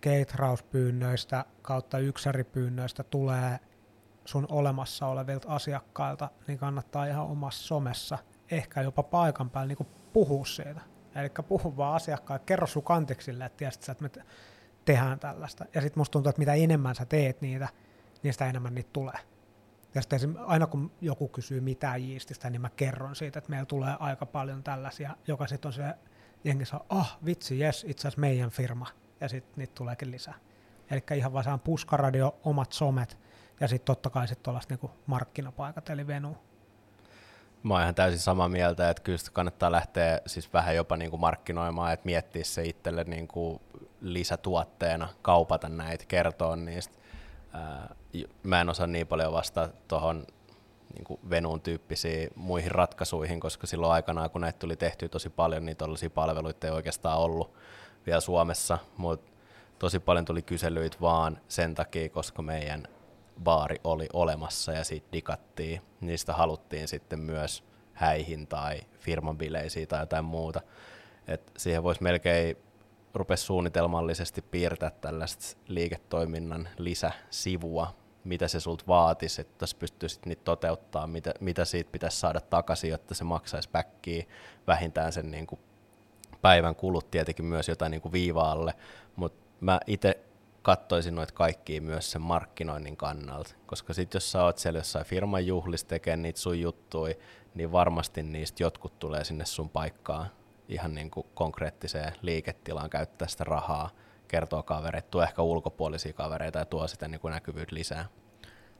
keitrauspyynnöistä 0.00 1.44
kautta 1.62 1.98
yksäripyynnöistä 1.98 3.02
tulee 3.02 3.58
sun 4.24 4.46
olemassa 4.50 5.06
olevilta 5.06 5.48
asiakkailta, 5.48 6.30
niin 6.46 6.58
kannattaa 6.58 7.06
ihan 7.06 7.26
omassa 7.26 7.66
somessa, 7.66 8.18
ehkä 8.50 8.82
jopa 8.82 9.02
paikan 9.02 9.50
päällä 9.50 9.74
niin 9.78 9.88
puhua 10.12 10.44
siitä. 10.44 10.80
Eli 11.14 11.30
puhu 11.48 11.76
vaan 11.76 11.94
asiakkaille, 11.94 12.44
kerro 12.46 12.66
sun 12.66 12.82
kantiksille, 12.82 13.44
että 13.44 13.56
tiesit 13.56 13.88
että 13.88 14.02
me 14.02 14.10
tehdään 14.84 15.18
tällaista. 15.18 15.64
Ja 15.74 15.80
sitten 15.80 16.00
musta 16.00 16.12
tuntuu, 16.12 16.30
että 16.30 16.38
mitä 16.38 16.54
enemmän 16.54 16.94
sä 16.94 17.04
teet 17.04 17.40
niitä, 17.40 17.68
niin 18.22 18.32
sitä 18.32 18.46
enemmän 18.46 18.74
niitä 18.74 18.90
tulee. 18.92 19.18
Ja 19.94 20.02
sitten 20.02 20.38
aina 20.46 20.66
kun 20.66 20.92
joku 21.00 21.28
kysyy 21.28 21.60
mitään 21.60 22.02
jiististä, 22.02 22.50
niin 22.50 22.60
mä 22.60 22.70
kerron 22.70 23.16
siitä, 23.16 23.38
että 23.38 23.50
meillä 23.50 23.66
tulee 23.66 23.96
aika 23.98 24.26
paljon 24.26 24.62
tällaisia, 24.62 25.16
joka 25.26 25.46
sitten 25.46 25.68
on 25.68 25.72
se 25.72 25.84
jengi 26.44 26.64
saa, 26.64 26.84
ah 26.88 27.18
vitsi, 27.24 27.58
jes, 27.58 27.84
itse 27.88 28.08
asiassa 28.08 28.20
meidän 28.20 28.50
firma. 28.50 28.86
Ja 29.20 29.28
sitten 29.28 29.52
niitä 29.56 29.74
tuleekin 29.74 30.10
lisää. 30.10 30.34
Eli 30.90 31.02
ihan 31.16 31.32
vaan 31.32 31.44
saan 31.44 31.60
puskaradio, 31.60 32.36
omat 32.44 32.72
somet, 32.72 33.18
ja 33.60 33.68
sitten 33.68 33.86
totta 33.86 34.10
kai 34.10 34.28
sitten 34.28 34.44
tuollaiset 34.44 34.70
niinku 34.70 34.90
markkinapaikat, 35.06 35.90
eli 35.90 36.06
Venu. 36.06 36.36
Mä 37.62 37.74
oon 37.74 37.82
ihan 37.82 37.94
täysin 37.94 38.20
samaa 38.20 38.48
mieltä, 38.48 38.90
että 38.90 39.02
kyllä 39.02 39.18
kannattaa 39.32 39.72
lähteä 39.72 40.20
siis 40.26 40.52
vähän 40.52 40.76
jopa 40.76 40.96
niinku 40.96 41.16
markkinoimaan, 41.18 41.92
että 41.92 42.06
miettiä 42.06 42.44
se 42.44 42.64
itselle 42.64 43.04
niinku 43.04 43.62
lisätuotteena, 44.00 45.08
kaupata 45.22 45.68
näitä, 45.68 46.04
kertoa 46.08 46.56
niistä. 46.56 46.94
Mä 48.42 48.60
en 48.60 48.68
osaa 48.68 48.86
niin 48.86 49.06
paljon 49.06 49.32
vastata 49.32 49.74
tuohon 49.88 50.26
niin 50.94 51.18
Venuun 51.30 51.60
tyyppisiin 51.60 52.30
muihin 52.34 52.70
ratkaisuihin, 52.70 53.40
koska 53.40 53.66
silloin 53.66 53.92
aikanaan, 53.92 54.30
kun 54.30 54.40
näitä 54.40 54.58
tuli 54.58 54.76
tehty 54.76 55.08
tosi 55.08 55.30
paljon, 55.30 55.66
niin 55.66 55.76
tällaisia 55.76 56.10
palveluita 56.10 56.66
ei 56.66 56.72
oikeastaan 56.72 57.18
ollut 57.18 57.54
vielä 58.06 58.20
Suomessa, 58.20 58.78
mutta 58.96 59.32
tosi 59.78 59.98
paljon 59.98 60.24
tuli 60.24 60.42
kyselyitä 60.42 60.96
vaan 61.00 61.38
sen 61.48 61.74
takia, 61.74 62.08
koska 62.08 62.42
meidän 62.42 62.88
baari 63.42 63.76
oli 63.84 64.08
olemassa 64.12 64.72
ja 64.72 64.84
siitä 64.84 65.08
dikattiin. 65.12 65.80
Niistä 66.00 66.32
haluttiin 66.32 66.88
sitten 66.88 67.18
myös 67.18 67.64
häihin 67.92 68.46
tai 68.46 68.80
firman 68.98 69.38
bileisiin 69.38 69.88
tai 69.88 70.02
jotain 70.02 70.24
muuta. 70.24 70.60
Et 71.28 71.52
siihen 71.56 71.82
voisi 71.82 72.02
melkein 72.02 72.56
rupea 73.14 73.36
suunnitelmallisesti 73.36 74.42
piirtää 74.42 74.90
tällaista 74.90 75.56
liiketoiminnan 75.68 76.68
lisäsivua, 76.78 77.94
mitä 78.24 78.48
se 78.48 78.60
sulta 78.60 78.84
vaatisi, 78.88 79.40
että 79.40 79.54
tässä 79.58 79.76
pystyisit 79.78 80.26
niitä 80.26 80.44
toteuttaa, 80.44 81.06
mitä, 81.06 81.34
mitä 81.40 81.64
siitä 81.64 81.92
pitäisi 81.92 82.20
saada 82.20 82.40
takaisin, 82.40 82.90
jotta 82.90 83.14
se 83.14 83.24
maksaisi 83.24 83.68
päkkiä 83.68 84.24
vähintään 84.66 85.12
sen 85.12 85.30
niin 85.30 85.46
kuin 85.46 85.60
päivän 86.42 86.74
kulut 86.74 87.10
tietenkin 87.10 87.44
myös 87.44 87.68
jotain 87.68 87.90
niin 87.90 88.00
kuin 88.00 88.12
viivaalle, 88.12 88.74
mutta 89.16 89.44
mä 89.60 89.80
itse 89.86 90.24
kattoisin 90.62 91.14
noita 91.14 91.34
kaikkia 91.34 91.80
myös 91.80 92.10
sen 92.10 92.22
markkinoinnin 92.22 92.96
kannalta, 92.96 93.54
koska 93.66 93.94
sitten 93.94 94.16
jos 94.16 94.32
sä 94.32 94.44
oot 94.44 94.58
siellä 94.58 94.78
jossain 94.78 95.06
firman 95.06 95.46
juhlissa 95.46 95.86
tekemään 95.86 96.22
niitä 96.22 96.40
sun 96.40 96.60
juttui, 96.60 97.18
niin 97.54 97.72
varmasti 97.72 98.22
niistä 98.22 98.62
jotkut 98.62 98.98
tulee 98.98 99.24
sinne 99.24 99.44
sun 99.44 99.68
paikkaan 99.70 100.26
ihan 100.68 100.94
niin 100.94 101.10
kuin 101.10 101.26
konkreettiseen 101.34 102.12
liiketilaan 102.22 102.90
käyttää 102.90 103.28
sitä 103.28 103.44
rahaa, 103.44 103.90
kertoo 104.28 104.62
kavereita, 104.62 105.08
tuo 105.10 105.22
ehkä 105.22 105.42
ulkopuolisia 105.42 106.12
kavereita 106.12 106.58
ja 106.58 106.64
tuo 106.64 106.88
sitä 106.88 107.08
niin 107.08 107.20
kuin 107.20 107.32
näkyvyyttä 107.32 107.74
lisää. 107.74 108.08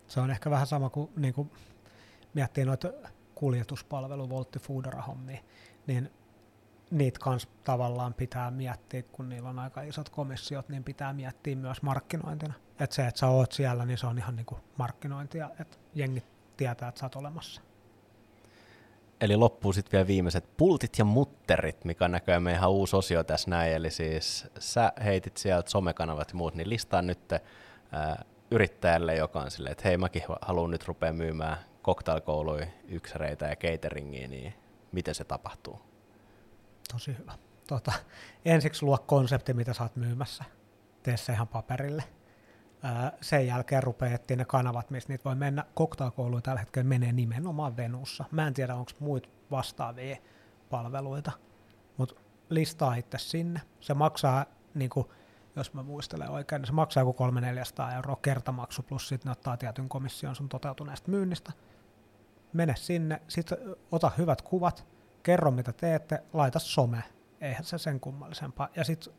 Se 0.06 0.20
on 0.20 0.30
ehkä 0.30 0.50
vähän 0.50 0.66
sama 0.66 0.90
kuin, 0.90 1.10
niin 1.16 1.34
kuin 1.34 1.50
miettii 2.34 2.64
noita 2.64 2.88
kuljetuspalvelu 3.34 4.30
Voltti 4.30 4.58
Foodora 4.58 5.02
hommia, 5.02 5.38
niin 5.86 6.10
niitä 6.90 7.18
kans 7.18 7.48
tavallaan 7.64 8.14
pitää 8.14 8.50
miettiä, 8.50 9.02
kun 9.02 9.28
niillä 9.28 9.48
on 9.48 9.58
aika 9.58 9.82
isot 9.82 10.08
komissiot, 10.08 10.68
niin 10.68 10.84
pitää 10.84 11.12
miettiä 11.12 11.56
myös 11.56 11.82
markkinointina. 11.82 12.54
Että 12.80 12.96
se, 12.96 13.06
että 13.06 13.18
sä 13.18 13.26
oot 13.26 13.52
siellä, 13.52 13.84
niin 13.84 13.98
se 13.98 14.06
on 14.06 14.18
ihan 14.18 14.36
niinku 14.36 14.58
markkinointia, 14.76 15.50
että 15.60 15.78
jengit 15.94 16.26
tietää, 16.56 16.88
että 16.88 16.98
sä 16.98 17.06
oot 17.06 17.16
olemassa. 17.16 17.62
Eli 19.20 19.36
loppuu 19.36 19.72
sitten 19.72 19.92
vielä 19.92 20.06
viimeiset 20.06 20.56
pultit 20.56 20.98
ja 20.98 21.04
mutterit, 21.04 21.84
mikä 21.84 22.04
on 22.04 22.10
näköjään 22.10 22.42
meidän 22.42 22.58
ihan 22.58 22.70
uusi 22.70 22.96
osio 22.96 23.24
tässä 23.24 23.50
näin. 23.50 23.72
Eli 23.72 23.90
siis 23.90 24.46
sä 24.58 24.92
heitit 25.04 25.36
sieltä 25.36 25.70
somekanavat 25.70 26.28
ja 26.28 26.34
muut, 26.34 26.54
niin 26.54 26.70
listaa 26.70 27.02
nyt 27.02 27.32
ää, 27.32 28.24
yrittäjälle, 28.50 29.14
joka 29.16 29.40
on 29.40 29.50
silleen, 29.50 29.72
että 29.72 29.88
hei 29.88 29.96
mäkin 29.96 30.22
haluan 30.42 30.70
nyt 30.70 30.88
rupea 30.88 31.12
myymään 31.12 31.56
cocktailkouluja, 31.82 32.66
yksäreitä 32.88 33.46
ja 33.46 33.56
cateringia, 33.56 34.28
niin 34.28 34.54
miten 34.92 35.14
se 35.14 35.24
tapahtuu? 35.24 35.82
Tosi 36.92 37.16
hyvä. 37.18 37.32
Tota, 37.68 37.92
ensiksi 38.44 38.84
luo 38.84 38.98
konsepti, 38.98 39.54
mitä 39.54 39.74
sä 39.74 39.82
oot 39.82 39.96
myymässä. 39.96 40.44
Tee 41.02 41.16
se 41.16 41.32
ihan 41.32 41.48
paperille. 41.48 42.04
Sen 43.20 43.46
jälkeen 43.46 43.82
rupeaa 43.82 44.14
etsiä 44.14 44.36
ne 44.36 44.44
kanavat, 44.44 44.90
missä 44.90 45.08
niitä 45.08 45.24
voi 45.24 45.34
mennä. 45.34 45.64
Cocktailkouluja 45.76 46.42
tällä 46.42 46.60
hetkellä 46.60 46.88
menee 46.88 47.12
nimenomaan 47.12 47.76
Venussa. 47.76 48.24
Mä 48.30 48.46
en 48.46 48.54
tiedä, 48.54 48.74
onko 48.74 48.90
muita 48.98 49.28
vastaavia 49.50 50.16
palveluita, 50.70 51.32
mutta 51.96 52.14
listaa 52.48 52.94
itse 52.94 53.18
sinne. 53.18 53.60
Se 53.80 53.94
maksaa, 53.94 54.46
niin 54.74 54.90
kuin, 54.90 55.06
jos 55.56 55.74
mä 55.74 55.82
muistelen 55.82 56.30
oikein, 56.30 56.60
niin 56.60 56.66
se 56.66 56.72
maksaa 56.72 57.00
joku 57.00 57.24
300-400 57.90 57.94
euroa 57.94 58.16
kertamaksu, 58.22 58.82
plus 58.82 59.08
sitten 59.08 59.30
ne 59.30 59.32
ottaa 59.32 59.56
tietyn 59.56 59.88
komission 59.88 60.36
sun 60.36 60.48
toteutuneesta 60.48 61.10
myynnistä. 61.10 61.52
Mene 62.52 62.76
sinne, 62.76 63.22
sitten 63.28 63.58
ota 63.92 64.10
hyvät 64.18 64.42
kuvat, 64.42 64.86
kerro 65.22 65.50
mitä 65.50 65.72
teette, 65.72 66.22
laita 66.32 66.58
some, 66.58 67.02
eihän 67.40 67.64
se 67.64 67.78
sen 67.78 68.00
kummallisempaa. 68.00 68.68
Ja 68.76 68.84
sitten 68.84 69.14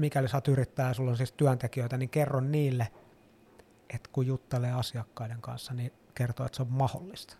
mikäli 0.00 0.28
sä 0.28 0.42
yrittää 0.48 0.88
ja 0.88 0.94
sulla 0.94 1.10
on 1.10 1.16
siis 1.16 1.32
työntekijöitä, 1.32 1.96
niin 1.96 2.10
kerro 2.10 2.40
niille, 2.40 2.88
että 3.94 4.10
kun 4.12 4.26
juttelee 4.26 4.72
asiakkaiden 4.72 5.40
kanssa, 5.40 5.74
niin 5.74 5.92
kertoo, 6.14 6.46
että 6.46 6.56
se 6.56 6.62
on 6.62 6.72
mahdollista. 6.72 7.36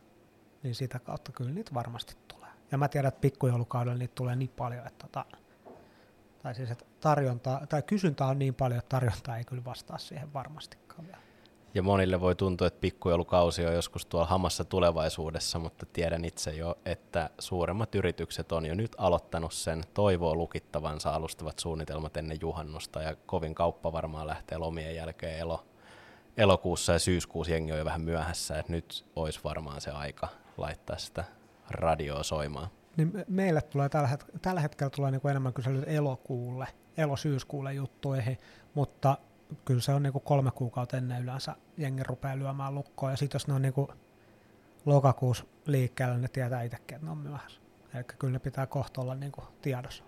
Niin 0.62 0.75
sitä 0.75 0.99
kautta 0.99 1.33
kyllä 1.33 1.51
niitä 1.51 1.75
varmasti 1.75 2.16
tulee. 2.29 2.51
Ja 2.70 2.79
mä 2.79 2.88
tiedän, 2.88 3.09
että 3.09 3.20
pikkujoulukaudella 3.20 3.99
niitä 3.99 4.14
tulee 4.14 4.37
niin 4.37 4.51
paljon, 4.57 4.87
että 4.87 5.07
tota, 5.07 5.25
tai 6.42 6.55
siis, 6.55 6.70
että 6.70 6.85
tarjonta, 7.01 7.61
tai 7.68 7.83
kysyntää 7.83 8.27
on 8.27 8.38
niin 8.38 8.55
paljon, 8.55 8.79
että 8.79 8.88
tarjonta 8.88 9.37
ei 9.37 9.44
kyllä 9.44 9.64
vastaa 9.64 9.99
siihen 9.99 10.33
varmastikaan 10.33 11.07
vielä. 11.07 11.30
Ja 11.74 11.83
monille 11.83 12.20
voi 12.20 12.35
tuntua, 12.35 12.66
että 12.66 12.80
pikkujoulukausi 12.80 13.66
on 13.66 13.74
joskus 13.74 14.06
tuolla 14.06 14.26
hamassa 14.26 14.64
tulevaisuudessa, 14.64 15.59
mutta 15.59 15.87
tiedän 15.87 16.24
itse 16.24 16.50
jo, 16.50 16.78
että 16.85 17.30
suuremmat 17.38 17.94
yritykset 17.94 18.52
on 18.52 18.66
jo 18.66 18.74
nyt 18.74 18.92
aloittanut 18.98 19.52
sen 19.52 19.83
toivoa 19.94 20.35
lukittavansa 20.35 21.11
alustavat 21.11 21.59
suunnitelmat 21.59 22.16
ennen 22.16 22.38
juhannusta, 22.40 23.02
ja 23.02 23.16
kovin 23.26 23.54
kauppa 23.54 23.92
varmaan 23.92 24.26
lähtee 24.26 24.59
lomien 24.59 24.94
jälkeen 24.94 25.38
elo, 25.38 25.64
elokuussa 26.37 26.92
ja 26.92 26.98
syyskuussa 26.98 27.52
jengi 27.52 27.72
on 27.72 27.78
jo 27.78 27.85
vähän 27.85 28.00
myöhässä, 28.00 28.59
että 28.59 28.72
nyt 28.72 29.04
olisi 29.16 29.40
varmaan 29.44 29.80
se 29.80 29.90
aika 29.90 30.28
laittaa 30.56 30.98
sitä 30.98 31.24
radioa 31.70 32.22
soimaan. 32.22 32.68
Niin 32.96 33.24
meille 33.28 33.62
tulee 33.62 33.88
tällä, 33.88 34.09
het- 34.14 34.38
tällä 34.42 34.61
hetkellä 34.61 34.90
tulee 34.90 35.11
niin 35.11 35.20
kuin 35.20 35.30
enemmän 35.30 35.52
kyselyitä 35.52 35.90
elokuulle, 35.90 36.66
elosyyskuulle 36.96 37.74
juttuihin, 37.74 38.38
mutta 38.74 39.16
kyllä 39.64 39.80
se 39.80 39.92
on 39.94 40.02
niin 40.02 40.12
kuin 40.12 40.24
kolme 40.24 40.50
kuukautta 40.50 40.96
ennen 40.96 41.22
yleensä 41.22 41.56
jengi 41.76 42.02
rupeaa 42.02 42.38
lyömään 42.38 42.74
lukkoa, 42.74 43.10
ja 43.10 43.16
sitten 43.16 43.38
jos 43.38 43.48
ne 43.48 43.54
on 43.54 43.62
niin 43.62 43.74
kuin 43.74 43.88
lokakuussa 44.86 45.44
liikkeellä, 45.66 46.18
ne 46.18 46.28
tietää 46.28 46.62
itsekin, 46.62 46.94
että 46.94 47.06
ne 47.06 47.10
on 47.10 47.18
myöhässä. 47.18 47.60
Eli 47.94 48.04
kyllä 48.04 48.32
ne 48.32 48.38
pitää 48.38 48.66
kohta 48.66 49.00
olla 49.00 49.14
niin 49.14 49.32
kuin 49.32 49.46
tiedossa. 49.62 50.04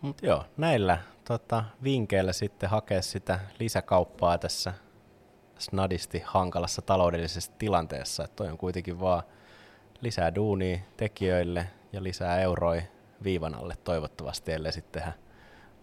Mutta 0.00 0.26
joo, 0.26 0.44
näillä 0.56 0.98
tota, 1.24 1.64
vinkkeillä 1.82 2.32
sitten 2.32 2.70
hakea 2.70 3.02
sitä 3.02 3.40
lisäkauppaa 3.58 4.38
tässä 4.38 4.74
snadisti 5.58 6.22
hankalassa 6.26 6.82
taloudellisessa 6.82 7.52
tilanteessa. 7.58 8.24
Että 8.24 8.36
toi 8.36 8.48
on 8.48 8.58
kuitenkin 8.58 9.00
vaan 9.00 9.22
lisää 10.00 10.34
duunia 10.34 10.78
tekijöille 10.96 11.70
ja 11.92 12.02
lisää 12.02 12.40
euroja 12.40 12.82
viivan 13.24 13.54
alle 13.54 13.76
toivottavasti, 13.84 14.52
ellei 14.52 14.72
sitten 14.72 15.02
tehdä 15.02 15.23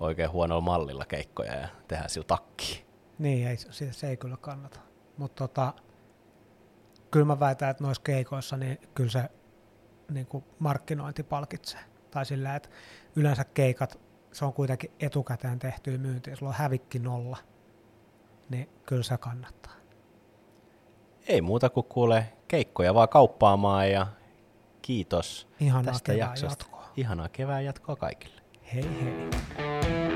oikein 0.01 0.31
huonolla 0.31 0.61
mallilla 0.61 1.05
keikkoja 1.05 1.55
ja 1.55 1.67
tehdä 1.87 2.07
sillä 2.07 2.25
takki. 2.25 2.85
Niin, 3.19 3.47
ei, 3.47 3.57
se, 3.57 3.93
se 3.93 4.09
ei 4.09 4.17
kyllä 4.17 4.37
kannata. 4.37 4.79
Mutta 5.17 5.47
tota, 5.47 5.73
kyllä 7.11 7.25
mä 7.25 7.39
väitän, 7.39 7.69
että 7.69 7.83
noissa 7.83 8.03
keikoissa 8.03 8.57
niin 8.57 8.77
kyllä 8.95 9.09
se 9.09 9.29
niin 10.11 10.25
kuin 10.25 10.43
markkinointi 10.59 11.23
palkitsee. 11.23 11.79
Tai 12.11 12.25
sillä, 12.25 12.55
että 12.55 12.69
yleensä 13.15 13.43
keikat, 13.43 13.99
se 14.31 14.45
on 14.45 14.53
kuitenkin 14.53 14.91
etukäteen 14.99 15.59
tehtyä 15.59 15.97
myyntiä, 15.97 16.35
sulla 16.35 16.49
on 16.49 16.55
hävikki 16.57 16.99
nolla, 16.99 17.37
niin 18.49 18.69
kyllä 18.85 19.03
se 19.03 19.17
kannattaa. 19.17 19.73
Ei 21.27 21.41
muuta 21.41 21.69
kuin 21.69 21.85
kuule 21.85 22.33
keikkoja 22.47 22.93
vaan 22.93 23.09
kauppaamaan 23.09 23.91
ja 23.91 24.07
kiitos 24.81 25.47
Ihanaa 25.59 25.93
tästä 25.93 26.13
jaksosta. 26.13 26.65
jatkoa. 26.65 26.89
Ihanaa 26.97 27.29
kevään 27.29 27.65
jatkoa 27.65 27.95
kaikille. 27.95 28.40
Hei 28.73 28.83
hei. 29.57 30.10